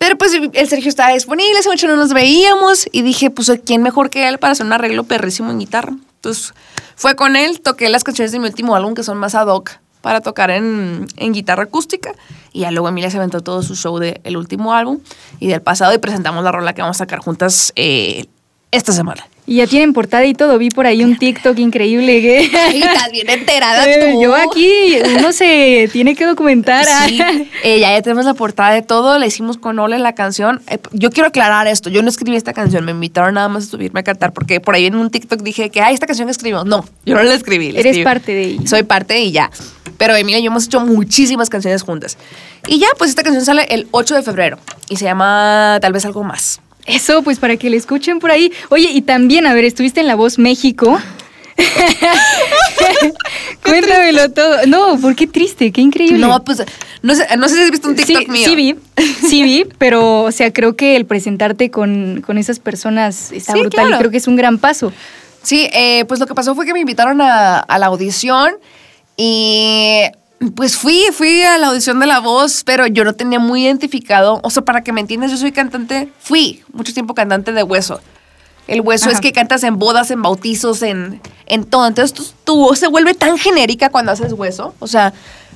Pero 0.00 0.16
pues 0.16 0.32
el 0.32 0.68
Sergio 0.68 0.88
estaba 0.88 1.12
disponible, 1.12 1.58
hace 1.58 1.68
mucho 1.68 1.86
no 1.86 1.94
nos 1.94 2.14
veíamos 2.14 2.88
y 2.90 3.02
dije, 3.02 3.28
pues 3.28 3.52
¿quién 3.66 3.82
mejor 3.82 4.08
que 4.08 4.28
él 4.28 4.38
para 4.38 4.52
hacer 4.52 4.64
un 4.64 4.72
arreglo 4.72 5.04
perrísimo 5.04 5.50
en 5.50 5.58
guitarra? 5.58 5.92
Entonces 6.14 6.54
fue 6.96 7.16
con 7.16 7.36
él, 7.36 7.60
toqué 7.60 7.90
las 7.90 8.02
canciones 8.02 8.32
de 8.32 8.38
mi 8.38 8.46
último 8.46 8.74
álbum 8.74 8.94
que 8.94 9.02
son 9.02 9.18
más 9.18 9.34
ad 9.34 9.48
hoc 9.48 9.72
para 10.00 10.22
tocar 10.22 10.50
en, 10.50 11.06
en 11.18 11.32
guitarra 11.34 11.64
acústica 11.64 12.14
y 12.50 12.60
ya 12.60 12.70
luego 12.70 12.88
Emilia 12.88 13.10
se 13.10 13.18
aventó 13.18 13.42
todo 13.42 13.62
su 13.62 13.76
show 13.76 13.98
del 13.98 14.38
último 14.38 14.72
álbum 14.72 15.00
y 15.38 15.48
del 15.48 15.60
pasado 15.60 15.92
y 15.92 15.98
presentamos 15.98 16.42
la 16.44 16.50
rola 16.50 16.72
que 16.72 16.80
vamos 16.80 16.96
a 16.96 17.00
sacar 17.00 17.18
juntas 17.18 17.70
eh, 17.76 18.24
esta 18.70 18.92
semana. 18.92 19.28
Y 19.50 19.56
ya 19.56 19.66
tienen 19.66 19.92
portada 19.92 20.24
y 20.26 20.32
todo. 20.32 20.58
Vi 20.58 20.70
por 20.70 20.86
ahí 20.86 21.02
un 21.02 21.18
TikTok 21.18 21.58
increíble. 21.58 22.20
que- 22.22 22.50
Ay, 22.56 22.82
estás 22.84 23.10
bien 23.10 23.28
enterada 23.28 23.84
Eh, 23.90 24.12
tú. 24.14 24.22
Yo 24.22 24.32
aquí, 24.36 24.96
uno 25.18 25.32
se 25.32 25.88
tiene 25.92 26.14
que 26.14 26.24
documentar. 26.24 26.86
Sí, 27.08 27.18
eh, 27.64 27.80
ya, 27.80 27.90
ya 27.90 28.00
tenemos 28.00 28.26
la 28.26 28.34
portada 28.34 28.70
de 28.72 28.82
todo, 28.82 29.18
la 29.18 29.26
hicimos 29.26 29.58
con 29.58 29.76
Ole 29.80 29.98
la 29.98 30.14
canción. 30.14 30.62
Eh, 30.68 30.78
yo 30.92 31.10
quiero 31.10 31.30
aclarar 31.30 31.66
esto, 31.66 31.90
yo 31.90 32.00
no 32.04 32.08
escribí 32.10 32.36
esta 32.36 32.52
canción, 32.52 32.84
me 32.84 32.92
invitaron 32.92 33.34
nada 33.34 33.48
más 33.48 33.64
a 33.64 33.70
subirme 33.70 33.98
a 33.98 34.02
cantar, 34.04 34.32
porque 34.32 34.60
por 34.60 34.76
ahí 34.76 34.86
en 34.86 34.94
un 34.94 35.10
TikTok 35.10 35.42
dije 35.42 35.68
que, 35.70 35.80
ay, 35.80 35.94
esta 35.94 36.06
canción 36.06 36.28
escribimos. 36.28 36.64
No, 36.66 36.84
yo 37.04 37.16
no 37.16 37.22
la 37.24 37.34
escribí. 37.34 37.72
la 37.72 37.80
Eres 37.80 37.90
escribí. 37.90 38.04
parte 38.04 38.32
de 38.32 38.42
ella. 38.44 38.66
Soy 38.68 38.84
parte 38.84 39.20
y 39.20 39.32
ya. 39.32 39.50
Pero 39.98 40.14
Emilia 40.14 40.38
y 40.38 40.44
yo 40.44 40.50
hemos 40.52 40.66
hecho 40.66 40.78
muchísimas 40.78 41.50
canciones 41.50 41.82
juntas. 41.82 42.16
Y 42.68 42.78
ya, 42.78 42.86
pues 42.96 43.10
esta 43.10 43.24
canción 43.24 43.44
sale 43.44 43.66
el 43.70 43.88
8 43.90 44.14
de 44.14 44.22
febrero 44.22 44.60
y 44.88 44.94
se 44.94 45.06
llama 45.06 45.78
Tal 45.82 45.92
vez 45.92 46.04
algo 46.06 46.22
más. 46.22 46.60
Eso, 46.86 47.22
pues 47.22 47.38
para 47.38 47.56
que 47.56 47.70
le 47.70 47.76
escuchen 47.76 48.18
por 48.18 48.30
ahí. 48.30 48.52
Oye, 48.70 48.90
y 48.92 49.02
también, 49.02 49.46
a 49.46 49.54
ver, 49.54 49.64
estuviste 49.64 50.00
en 50.00 50.06
La 50.06 50.14
Voz 50.14 50.38
México. 50.38 50.98
Cuéntamelo 53.64 54.30
todo. 54.30 54.66
No, 54.66 54.98
¿por 54.98 55.14
qué 55.14 55.26
triste? 55.26 55.72
Qué 55.72 55.80
increíble. 55.80 56.18
No, 56.18 56.42
pues, 56.44 56.62
no 57.02 57.14
sé, 57.14 57.26
no 57.36 57.48
sé 57.48 57.56
si 57.56 57.62
has 57.62 57.70
visto 57.70 57.88
un 57.88 57.96
TikTok 57.96 58.22
sí, 58.24 58.30
mío. 58.30 58.44
sí 58.48 58.56
vi, 58.56 58.74
sí 59.28 59.42
vi, 59.42 59.66
pero 59.78 60.22
o 60.22 60.32
sea, 60.32 60.52
creo 60.52 60.76
que 60.76 60.96
el 60.96 61.06
presentarte 61.06 61.70
con, 61.70 62.22
con 62.26 62.38
esas 62.38 62.58
personas 62.58 63.32
está 63.32 63.52
Sí, 63.52 63.60
brutal 63.60 63.86
claro. 63.86 63.96
y 63.96 63.98
creo 63.98 64.10
que 64.10 64.16
es 64.18 64.26
un 64.26 64.36
gran 64.36 64.58
paso. 64.58 64.92
Sí, 65.42 65.68
eh, 65.72 66.04
pues 66.06 66.20
lo 66.20 66.26
que 66.26 66.34
pasó 66.34 66.54
fue 66.54 66.66
que 66.66 66.72
me 66.74 66.80
invitaron 66.80 67.20
a, 67.20 67.58
a 67.58 67.78
la 67.78 67.86
audición 67.86 68.54
y 69.16 70.02
pues 70.54 70.76
fui, 70.76 71.04
fui 71.12 71.42
a 71.42 71.58
la 71.58 71.68
audición 71.68 72.00
de 72.00 72.06
La 72.06 72.20
Voz, 72.20 72.64
pero 72.64 72.86
yo 72.86 73.04
no 73.04 73.14
tenía 73.14 73.38
muy 73.38 73.64
identificado, 73.64 74.40
o 74.42 74.50
sea, 74.50 74.64
para 74.64 74.82
que 74.82 74.92
me 74.92 75.00
entiendas, 75.00 75.30
yo 75.30 75.36
soy 75.36 75.52
cantante, 75.52 76.10
fui 76.18 76.64
mucho 76.72 76.94
tiempo 76.94 77.14
cantante 77.14 77.52
de 77.52 77.62
hueso. 77.62 78.00
El 78.66 78.82
hueso 78.82 79.06
Ajá. 79.06 79.14
es 79.14 79.20
que 79.20 79.32
cantas 79.32 79.64
en 79.64 79.78
bodas, 79.78 80.10
en 80.10 80.22
bautizos, 80.22 80.82
en, 80.82 81.20
en 81.46 81.64
todo. 81.64 81.88
Entonces 81.88 82.14
tu, 82.14 82.24
tu 82.44 82.56
voz 82.56 82.78
se 82.78 82.86
vuelve 82.86 83.14
tan 83.14 83.36
genérica 83.36 83.88
cuando 83.90 84.12
haces 84.12 84.32
hueso. 84.32 84.74
O 84.78 84.86
sea, 84.86 85.12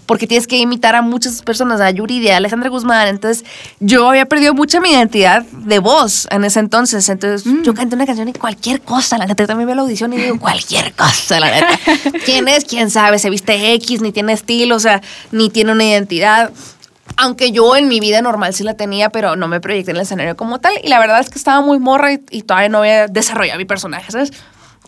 porque 0.07 0.27
tienes 0.27 0.47
que 0.47 0.57
imitar 0.59 0.95
a 0.95 1.03
muchas 1.03 1.43
personas, 1.43 1.81
a 1.81 1.91
Yuridia, 1.91 2.35
a 2.35 2.37
Alejandra 2.39 2.69
Guzmán. 2.69 3.09
Entonces 3.09 3.45
yo 3.81 4.09
había 4.09 4.27
perdido 4.27 4.55
mucha 4.55 4.81
mi 4.81 4.91
identidad 4.91 5.43
de 5.43 5.79
voz 5.79 6.27
en 6.31 6.45
ese 6.45 6.61
entonces. 6.61 7.09
Entonces 7.09 7.51
yo 7.63 7.75
canté 7.75 7.97
una 7.97 8.07
canción 8.07 8.29
y 8.29 8.33
cualquier 8.33 8.81
cosa, 8.81 9.19
la 9.19 9.27
neta. 9.27 9.43
Yo 9.43 9.47
también 9.47 9.67
veo 9.67 9.77
la 9.77 9.83
audición 9.83 10.13
y 10.13 10.17
digo 10.17 10.39
cualquier 10.39 10.93
cosa, 10.93 11.41
la 11.41 11.51
neta. 11.51 11.79
¿Quién 12.25 12.49
es? 12.49 12.65
¿Quién 12.65 12.91
sabe? 12.91 13.19
Se 13.19 13.31
viste 13.31 13.75
X, 13.75 14.01
ni 14.01 14.13
tiene 14.13 14.33
estilo, 14.33 14.77
o 14.77 14.81
sea, 14.81 15.01
ni 15.33 15.51
tiene 15.51 15.73
una 15.73 15.85
identidad. 15.85 16.51
Aunque 17.17 17.53
yo 17.53 17.77
en 17.77 17.87
mi 17.89 18.01
vida 18.01 18.23
normal 18.23 18.55
sí 18.55 18.65
la 18.65 18.75
tenía, 18.75 19.11
pero 19.11 19.37
no 19.37 19.47
me 19.47 19.61
proyecté 19.61 19.93
en 19.93 19.99
el 19.99 20.03
escenario 20.03 20.37
como 20.37 20.59
tal. 20.59 20.75
Y 20.83 20.89
la 20.89 20.99
verdad 20.99 21.21
es 21.21 21.31
que 21.31 21.39
estaba 21.39 21.61
muy 21.61 21.79
morra 21.79 22.13
y, 22.13 22.21
y 22.31 22.43
todavía 22.43 22.69
no 22.69 22.79
había 22.79 23.07
desarrollado 23.07 23.59
mi 23.59 23.65
personaje, 23.65 24.11
¿sabes? 24.11 24.33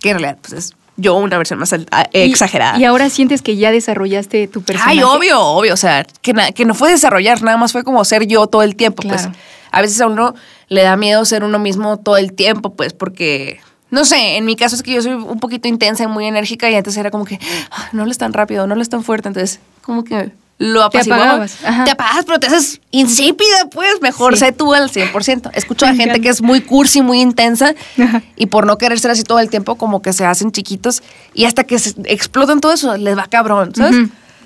Que 0.00 0.10
en 0.10 0.18
realidad 0.18 0.38
pues 0.42 0.52
es 0.52 0.76
yo 0.96 1.14
una 1.16 1.36
versión 1.38 1.58
más 1.58 1.72
Y- 1.72 1.86
exagerada. 2.12 2.78
Y, 2.78 2.84
ahora 2.84 3.10
sientes 3.10 3.42
que 3.42 3.56
ya 3.56 3.70
desarrollaste 3.70 4.48
tu 4.48 4.62
personaje. 4.62 4.92
Ay, 4.98 5.02
obvio, 5.02 5.40
obvio. 5.40 5.74
O 5.74 5.76
sea, 5.76 6.06
que, 6.22 6.32
na- 6.32 6.52
que 6.52 6.64
no 6.64 6.74
fue 6.74 6.90
desarrollar, 6.90 7.42
nada 7.42 7.56
más 7.56 7.72
fue 7.72 7.84
como 7.84 8.04
ser 8.04 8.26
yo 8.26 8.46
todo 8.46 8.62
el 8.62 8.76
tiempo. 8.76 9.02
Pues 9.06 9.28
a 9.70 9.80
veces 9.82 10.00
a 10.00 10.06
uno 10.06 10.34
le 10.68 10.82
da 10.82 10.96
miedo 10.96 11.24
ser 11.24 11.44
uno 11.44 11.58
mismo 11.58 11.98
todo 11.98 12.16
el 12.16 12.32
tiempo, 12.32 12.74
pues 12.74 12.92
porque. 12.92 13.60
No 13.88 14.04
sé, 14.04 14.36
en 14.36 14.44
mi 14.44 14.56
caso 14.56 14.74
es 14.74 14.82
que 14.82 14.92
yo 14.92 15.00
soy 15.00 15.12
un 15.12 15.38
poquito 15.38 15.68
intensa 15.68 16.02
y 16.02 16.06
muy 16.08 16.26
enérgica 16.26 16.68
y 16.68 16.74
antes 16.74 16.96
era 16.96 17.12
como 17.12 17.24
que 17.24 17.38
"Ah, 17.70 17.88
no 17.92 18.04
es 18.10 18.18
tan 18.18 18.32
rápido, 18.32 18.66
no 18.66 18.80
es 18.82 18.88
tan 18.88 19.04
fuerte, 19.04 19.28
entonces 19.28 19.60
como 19.82 20.02
que 20.02 20.32
lo 20.58 20.88
Te 20.88 20.98
apaciguaba. 20.98 21.24
apagabas. 21.24 21.84
Te 21.84 21.90
apagas, 21.90 22.24
pero 22.24 22.40
te 22.40 22.46
haces 22.46 22.80
insípida, 22.90 23.68
pues 23.72 24.00
mejor 24.00 24.34
Sí. 24.34 24.40
sé 24.46 24.52
tú 24.52 24.72
al 24.72 24.90
100%. 24.90 25.50
Escucho 25.54 25.84
a 25.86 25.94
gente 25.94 26.20
que 26.20 26.28
es 26.30 26.40
muy 26.40 26.62
cursi, 26.62 27.02
muy 27.02 27.20
intensa 27.20 27.74
Ajá. 28.02 28.22
y 28.36 28.46
por 28.46 28.66
no 28.66 28.78
querer 28.78 28.98
ser 28.98 29.10
así 29.10 29.22
todo 29.22 29.38
el 29.40 29.50
tiempo 29.50 29.74
como 29.76 30.00
que 30.00 30.12
se 30.14 30.24
hacen 30.24 30.52
chiquitos 30.52 31.02
y 31.34 31.44
hasta 31.44 31.64
que 31.64 31.78
se 31.78 31.94
explotan 32.04 32.60
todo 32.60 32.72
eso 32.72 32.96
les 32.96 33.16
va 33.18 33.26
cabrón, 33.26 33.74
¿sabes? 33.74 33.96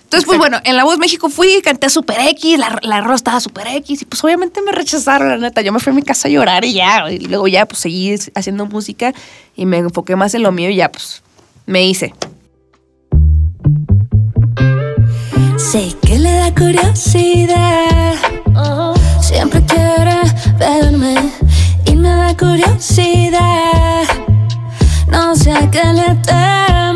Entonces, 0.02 0.26
pues 0.26 0.38
bueno, 0.38 0.58
en 0.64 0.74
La 0.76 0.82
Voz 0.82 0.98
México 0.98 1.28
fui, 1.28 1.62
canté 1.62 1.88
Super 1.88 2.16
X, 2.30 2.58
la, 2.58 2.80
la 2.82 3.00
rola 3.00 3.14
estaba 3.14 3.38
Super 3.38 3.68
X, 3.68 4.02
y 4.02 4.04
pues 4.06 4.24
obviamente 4.24 4.61
me 4.61 4.72
rechazaron, 4.72 5.28
la 5.28 5.36
neta. 5.38 5.61
Yo 5.61 5.72
me 5.72 5.78
fui 5.78 5.92
a 5.92 5.94
mi 5.94 6.02
casa 6.02 6.26
a 6.26 6.30
llorar 6.32 6.64
y 6.64 6.72
ya. 6.72 7.08
Y 7.12 7.20
luego 7.26 7.46
ya, 7.46 7.64
pues 7.66 7.78
seguí 7.78 8.16
haciendo 8.34 8.66
música 8.66 9.12
y 9.54 9.66
me 9.66 9.76
enfoqué 9.78 10.16
más 10.16 10.34
en 10.34 10.42
lo 10.42 10.50
mío 10.50 10.68
y 10.70 10.74
ya, 10.74 10.90
pues 10.90 11.22
me 11.66 11.84
hice. 11.86 12.12
Sé 15.56 15.94
que 16.11 16.18
le 16.18 16.32
da 16.32 16.52
curiosidad. 16.52 18.14
Siempre 19.20 19.64
quiere 19.64 20.20
verme 20.58 21.14
y 21.84 21.94
me 21.94 22.08
da 22.08 22.36
curiosidad. 22.36 24.02
No 25.06 25.36
sé 25.36 25.54
qué 25.70 25.84
le 25.92 26.16
teme. 26.26 26.89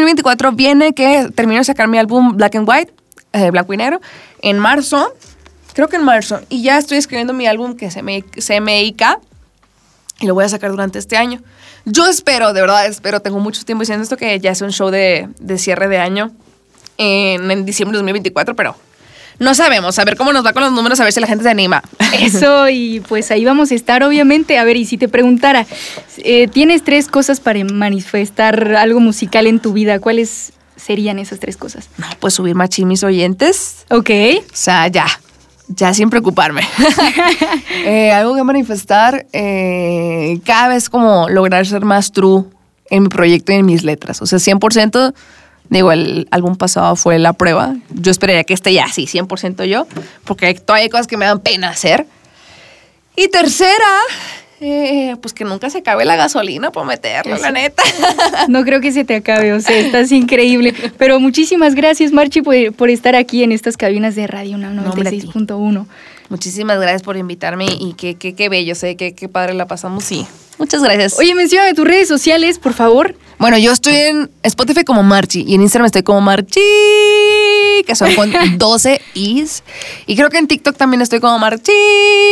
2024 0.00 0.52
viene 0.52 0.92
que 0.92 1.28
termino 1.34 1.60
de 1.60 1.64
sacar 1.64 1.88
mi 1.88 1.98
álbum 1.98 2.36
Black 2.36 2.56
and 2.56 2.68
White, 2.68 2.92
eh, 3.32 3.50
blanco 3.50 3.72
y 3.72 3.76
negro, 3.76 4.00
en 4.42 4.58
marzo. 4.58 5.14
Creo 5.72 5.88
que 5.88 5.96
en 5.96 6.04
marzo. 6.04 6.40
Y 6.48 6.62
ya 6.62 6.78
estoy 6.78 6.98
escribiendo 6.98 7.32
mi 7.32 7.46
álbum 7.46 7.76
que 7.76 7.90
se 7.90 8.02
me 8.02 8.22
CMYK 8.22 9.20
y 10.20 10.26
lo 10.26 10.34
voy 10.34 10.44
a 10.44 10.48
sacar 10.48 10.70
durante 10.70 10.98
este 10.98 11.16
año. 11.16 11.40
Yo 11.84 12.06
espero, 12.06 12.52
de 12.52 12.60
verdad 12.60 12.86
espero, 12.86 13.20
tengo 13.20 13.38
mucho 13.38 13.64
tiempo 13.64 13.80
diciendo 13.80 14.02
esto, 14.02 14.16
que 14.16 14.38
ya 14.38 14.54
sea 14.54 14.66
un 14.66 14.72
show 14.72 14.90
de, 14.90 15.28
de 15.38 15.58
cierre 15.58 15.88
de 15.88 15.98
año 15.98 16.30
en, 16.98 17.50
en 17.50 17.64
diciembre 17.64 17.96
de 17.96 18.00
2024, 18.00 18.54
pero 18.54 18.76
no 19.40 19.54
sabemos. 19.54 19.98
A 19.98 20.04
ver 20.04 20.16
cómo 20.16 20.32
nos 20.32 20.46
va 20.46 20.52
con 20.52 20.62
los 20.62 20.70
números, 20.70 21.00
a 21.00 21.04
ver 21.04 21.12
si 21.12 21.18
la 21.18 21.26
gente 21.26 21.42
se 21.42 21.50
anima. 21.50 21.82
Eso, 22.20 22.68
y 22.68 23.00
pues 23.00 23.30
ahí 23.30 23.44
vamos 23.44 23.72
a 23.72 23.74
estar, 23.74 24.04
obviamente. 24.04 24.58
A 24.58 24.64
ver, 24.64 24.76
y 24.76 24.84
si 24.84 24.98
te 24.98 25.08
preguntara, 25.08 25.66
eh, 26.18 26.46
tienes 26.46 26.84
tres 26.84 27.08
cosas 27.08 27.40
para 27.40 27.64
manifestar 27.64 28.76
algo 28.76 29.00
musical 29.00 29.46
en 29.46 29.58
tu 29.58 29.72
vida, 29.72 29.98
¿cuáles 29.98 30.52
serían 30.76 31.18
esas 31.18 31.40
tres 31.40 31.56
cosas? 31.56 31.88
No, 31.98 32.06
pues 32.20 32.34
subir 32.34 32.54
machín 32.54 32.86
mis 32.86 33.02
oyentes. 33.02 33.86
Ok. 33.90 34.10
O 34.52 34.54
sea, 34.56 34.86
ya. 34.88 35.06
ya 35.68 35.94
sin 35.94 36.10
preocuparme. 36.10 36.62
Eh, 37.84 38.12
algo 38.12 38.34
que 38.34 38.44
manifestar, 38.44 39.26
eh, 39.32 40.38
cada 40.44 40.68
vez 40.68 40.90
como 40.90 41.30
lograr 41.30 41.66
ser 41.66 41.84
más 41.84 42.12
true 42.12 42.44
en 42.90 43.04
mi 43.04 43.08
proyecto 43.08 43.52
y 43.52 43.56
en 43.56 43.66
mis 43.66 43.84
letras. 43.84 44.20
O 44.20 44.26
sea, 44.26 44.38
100%, 44.38 45.14
digo, 45.70 45.92
el 45.92 46.28
álbum 46.30 46.56
pasado 46.56 46.96
fue 46.96 47.18
la 47.18 47.32
prueba. 47.32 47.76
Yo 47.90 48.10
esperaría 48.10 48.44
que 48.44 48.54
esté 48.54 48.72
ya 48.72 48.84
así, 48.84 49.06
100% 49.06 49.64
yo, 49.64 49.86
porque 50.24 50.54
todavía 50.54 50.84
hay 50.84 50.90
cosas 50.90 51.06
que 51.06 51.16
me 51.16 51.24
dan 51.24 51.40
pena 51.40 51.70
hacer. 51.70 52.06
Y 53.16 53.28
tercera, 53.28 54.00
eh, 54.60 55.16
pues 55.22 55.32
que 55.32 55.44
nunca 55.44 55.70
se 55.70 55.78
acabe 55.78 56.04
la 56.04 56.16
gasolina 56.16 56.70
por 56.70 56.86
meterlo, 56.86 57.36
la 57.38 57.50
neta. 57.50 57.82
No 58.48 58.64
creo 58.64 58.80
que 58.80 58.92
se 58.92 59.04
te 59.04 59.14
acabe, 59.14 59.52
o 59.52 59.60
sea, 59.60 59.78
estás 59.78 60.12
increíble. 60.12 60.74
Pero 60.98 61.20
muchísimas 61.20 61.74
gracias, 61.74 62.12
Marchi, 62.12 62.42
por, 62.42 62.72
por 62.74 62.90
estar 62.90 63.14
aquí 63.14 63.42
en 63.42 63.52
estas 63.52 63.76
cabinas 63.76 64.14
de 64.16 64.26
Radio 64.26 64.56
UNAM 64.56 64.76
No, 64.76 64.90
hombre, 64.90 65.08
a 65.08 65.10
ti. 65.10 65.22
96.1. 65.22 65.86
Muchísimas 66.28 66.78
gracias 66.78 67.02
por 67.02 67.16
invitarme 67.16 67.66
y 67.66 67.94
qué, 67.94 68.14
qué, 68.14 68.34
qué 68.34 68.48
bello, 68.48 68.74
sé 68.74 68.96
qué, 68.96 69.14
qué 69.14 69.28
padre 69.28 69.54
la 69.54 69.66
pasamos. 69.66 70.04
Sí, 70.04 70.26
muchas 70.58 70.82
gracias. 70.82 71.18
Oye, 71.18 71.34
mencióname 71.34 71.74
tus 71.74 71.86
redes 71.86 72.08
sociales, 72.08 72.58
por 72.58 72.72
favor. 72.74 73.14
Bueno, 73.38 73.56
yo 73.56 73.72
estoy 73.72 73.94
en 73.96 74.30
Spotify 74.42 74.84
como 74.84 75.02
Marchi 75.02 75.42
y 75.46 75.54
en 75.54 75.62
Instagram 75.62 75.86
estoy 75.86 76.02
como 76.02 76.20
Marchi, 76.20 76.60
que 77.86 77.94
son 77.94 78.14
con 78.14 78.30
12 78.58 79.00
is. 79.14 79.62
Y 80.06 80.16
creo 80.16 80.28
que 80.28 80.36
en 80.38 80.46
TikTok 80.46 80.76
también 80.76 81.00
estoy 81.00 81.20
como 81.20 81.38
Marchi 81.38 81.72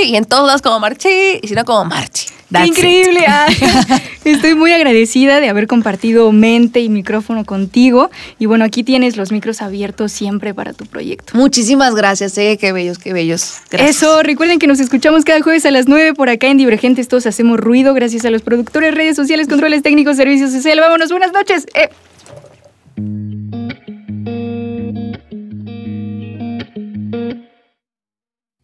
y 0.04 0.16
en 0.16 0.24
todos 0.26 0.46
lados 0.46 0.60
como 0.60 0.78
Marchi 0.80 1.08
y 1.42 1.48
si 1.48 1.54
no 1.54 1.64
como 1.64 1.84
Marchi. 1.86 2.26
¡Qué 2.48 2.54
That's 2.54 2.68
increíble! 2.68 3.26
Estoy 4.24 4.54
muy 4.54 4.72
agradecida 4.72 5.38
de 5.38 5.50
haber 5.50 5.66
compartido 5.66 6.32
mente 6.32 6.80
y 6.80 6.88
micrófono 6.88 7.44
contigo. 7.44 8.10
Y 8.38 8.46
bueno, 8.46 8.64
aquí 8.64 8.82
tienes 8.82 9.18
los 9.18 9.32
micros 9.32 9.60
abiertos 9.60 10.12
siempre 10.12 10.54
para 10.54 10.72
tu 10.72 10.86
proyecto. 10.86 11.34
Muchísimas 11.36 11.94
gracias, 11.94 12.38
eh, 12.38 12.56
qué 12.58 12.72
bellos, 12.72 12.98
qué 12.98 13.12
bellos. 13.12 13.58
Gracias. 13.70 13.96
Eso, 13.96 14.22
recuerden 14.22 14.58
que 14.58 14.66
nos 14.66 14.80
escuchamos 14.80 15.24
cada 15.24 15.42
jueves 15.42 15.66
a 15.66 15.70
las 15.70 15.88
9 15.88 16.14
por 16.14 16.30
acá 16.30 16.46
en 16.46 16.56
Divergentes. 16.56 17.06
Todos 17.08 17.26
hacemos 17.26 17.60
ruido 17.60 17.92
gracias 17.92 18.24
a 18.24 18.30
los 18.30 18.40
productores, 18.40 18.94
redes 18.94 19.16
sociales, 19.16 19.46
controles 19.46 19.82
técnicos, 19.82 20.16
servicios 20.16 20.50
sociales. 20.50 20.82
Vámonos, 20.82 21.10
buenas 21.10 21.32
noches. 21.32 21.66
Eh. 21.74 21.90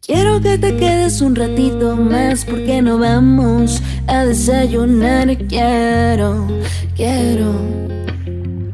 Quiero 0.05 0.39
que 0.39 0.59
te 0.59 0.77
quedes 0.77 1.19
un 1.21 1.33
ratito 1.35 1.95
más 1.95 2.45
porque 2.45 2.79
no 2.79 2.99
vamos 2.99 3.81
a 4.05 4.23
desayunar. 4.23 5.35
Quiero, 5.47 6.45
quiero 6.95 7.55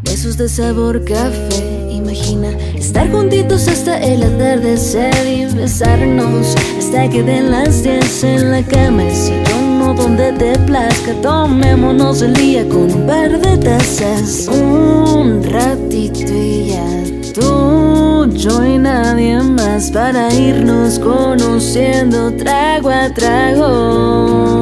besos 0.03 0.35
de 0.35 0.49
sabor 0.49 1.05
café. 1.05 1.87
Imagina 1.89 2.49
estar 2.75 3.09
juntitos 3.09 3.69
hasta 3.69 3.97
el 3.99 4.23
atardecer 4.23 5.25
y 5.25 5.45
besarnos 5.55 6.53
hasta 6.77 7.09
que 7.09 7.23
den 7.23 7.49
las 7.49 7.81
10 7.81 8.23
en 8.25 8.51
la 8.51 8.61
cama. 8.63 9.03
El 9.03 9.15
sillón 9.15 9.81
o 9.83 9.93
donde 9.93 10.33
te 10.33 10.59
plazca, 10.59 11.13
tomémonos 11.21 12.21
el 12.23 12.33
día 12.33 12.67
con 12.67 12.91
un 12.91 13.07
par 13.07 13.39
de 13.39 13.57
tazas. 13.57 14.49
Un 14.49 15.41
ratito 15.43 16.33
y 16.33 16.71
ya 16.71 17.33
tú, 17.33 17.80
yo 18.33 18.63
y 18.65 18.77
nadie 18.77 19.41
más 19.41 19.91
para 19.91 20.33
irnos 20.33 20.99
conociendo 20.99 22.31
trago 22.35 22.89
a 22.89 23.09
trago. 23.13 24.61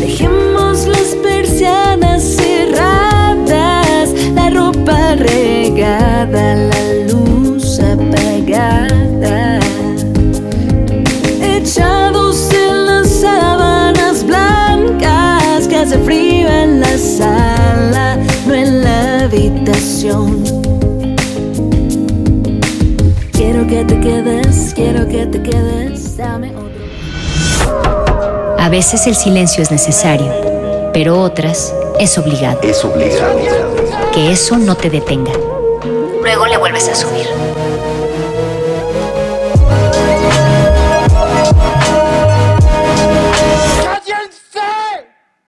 Dejemos 0.00 0.86
las 0.86 1.14
persianas 1.22 2.22
cerradas, 2.22 4.10
la 4.34 4.50
ropa 4.50 5.14
regada, 5.16 6.54
la 6.54 7.12
luz 7.12 7.80
apagada. 7.80 9.60
Echados 11.40 12.48
en 12.52 12.86
las 12.86 13.08
sábanas 13.08 14.24
blancas, 14.24 15.68
que 15.68 15.76
hace 15.76 15.98
frío 15.98 16.48
en 16.48 16.80
la 16.80 16.98
sala, 16.98 18.18
no 18.46 18.54
en 18.54 18.82
la 18.82 19.24
habitación. 19.24 20.63
Que 23.74 23.84
te 23.84 24.00
quedes, 24.00 24.72
quiero 24.72 25.08
que 25.08 25.26
te 25.26 25.42
quedes, 25.42 26.16
dame 26.16 26.52
otro. 26.54 26.70
A 28.56 28.68
veces 28.68 29.04
el 29.08 29.16
silencio 29.16 29.64
es 29.64 29.72
necesario, 29.72 30.32
pero 30.92 31.20
otras 31.20 31.74
es 31.98 32.16
obligado. 32.16 32.60
Es 32.62 32.84
obligado. 32.84 33.36
Que 34.12 34.30
eso 34.30 34.58
no 34.58 34.76
te 34.76 34.90
detenga. 34.90 35.32
Luego 36.22 36.46
le 36.46 36.56
vuelves 36.56 36.88
a 36.88 36.94
subir. 36.94 37.26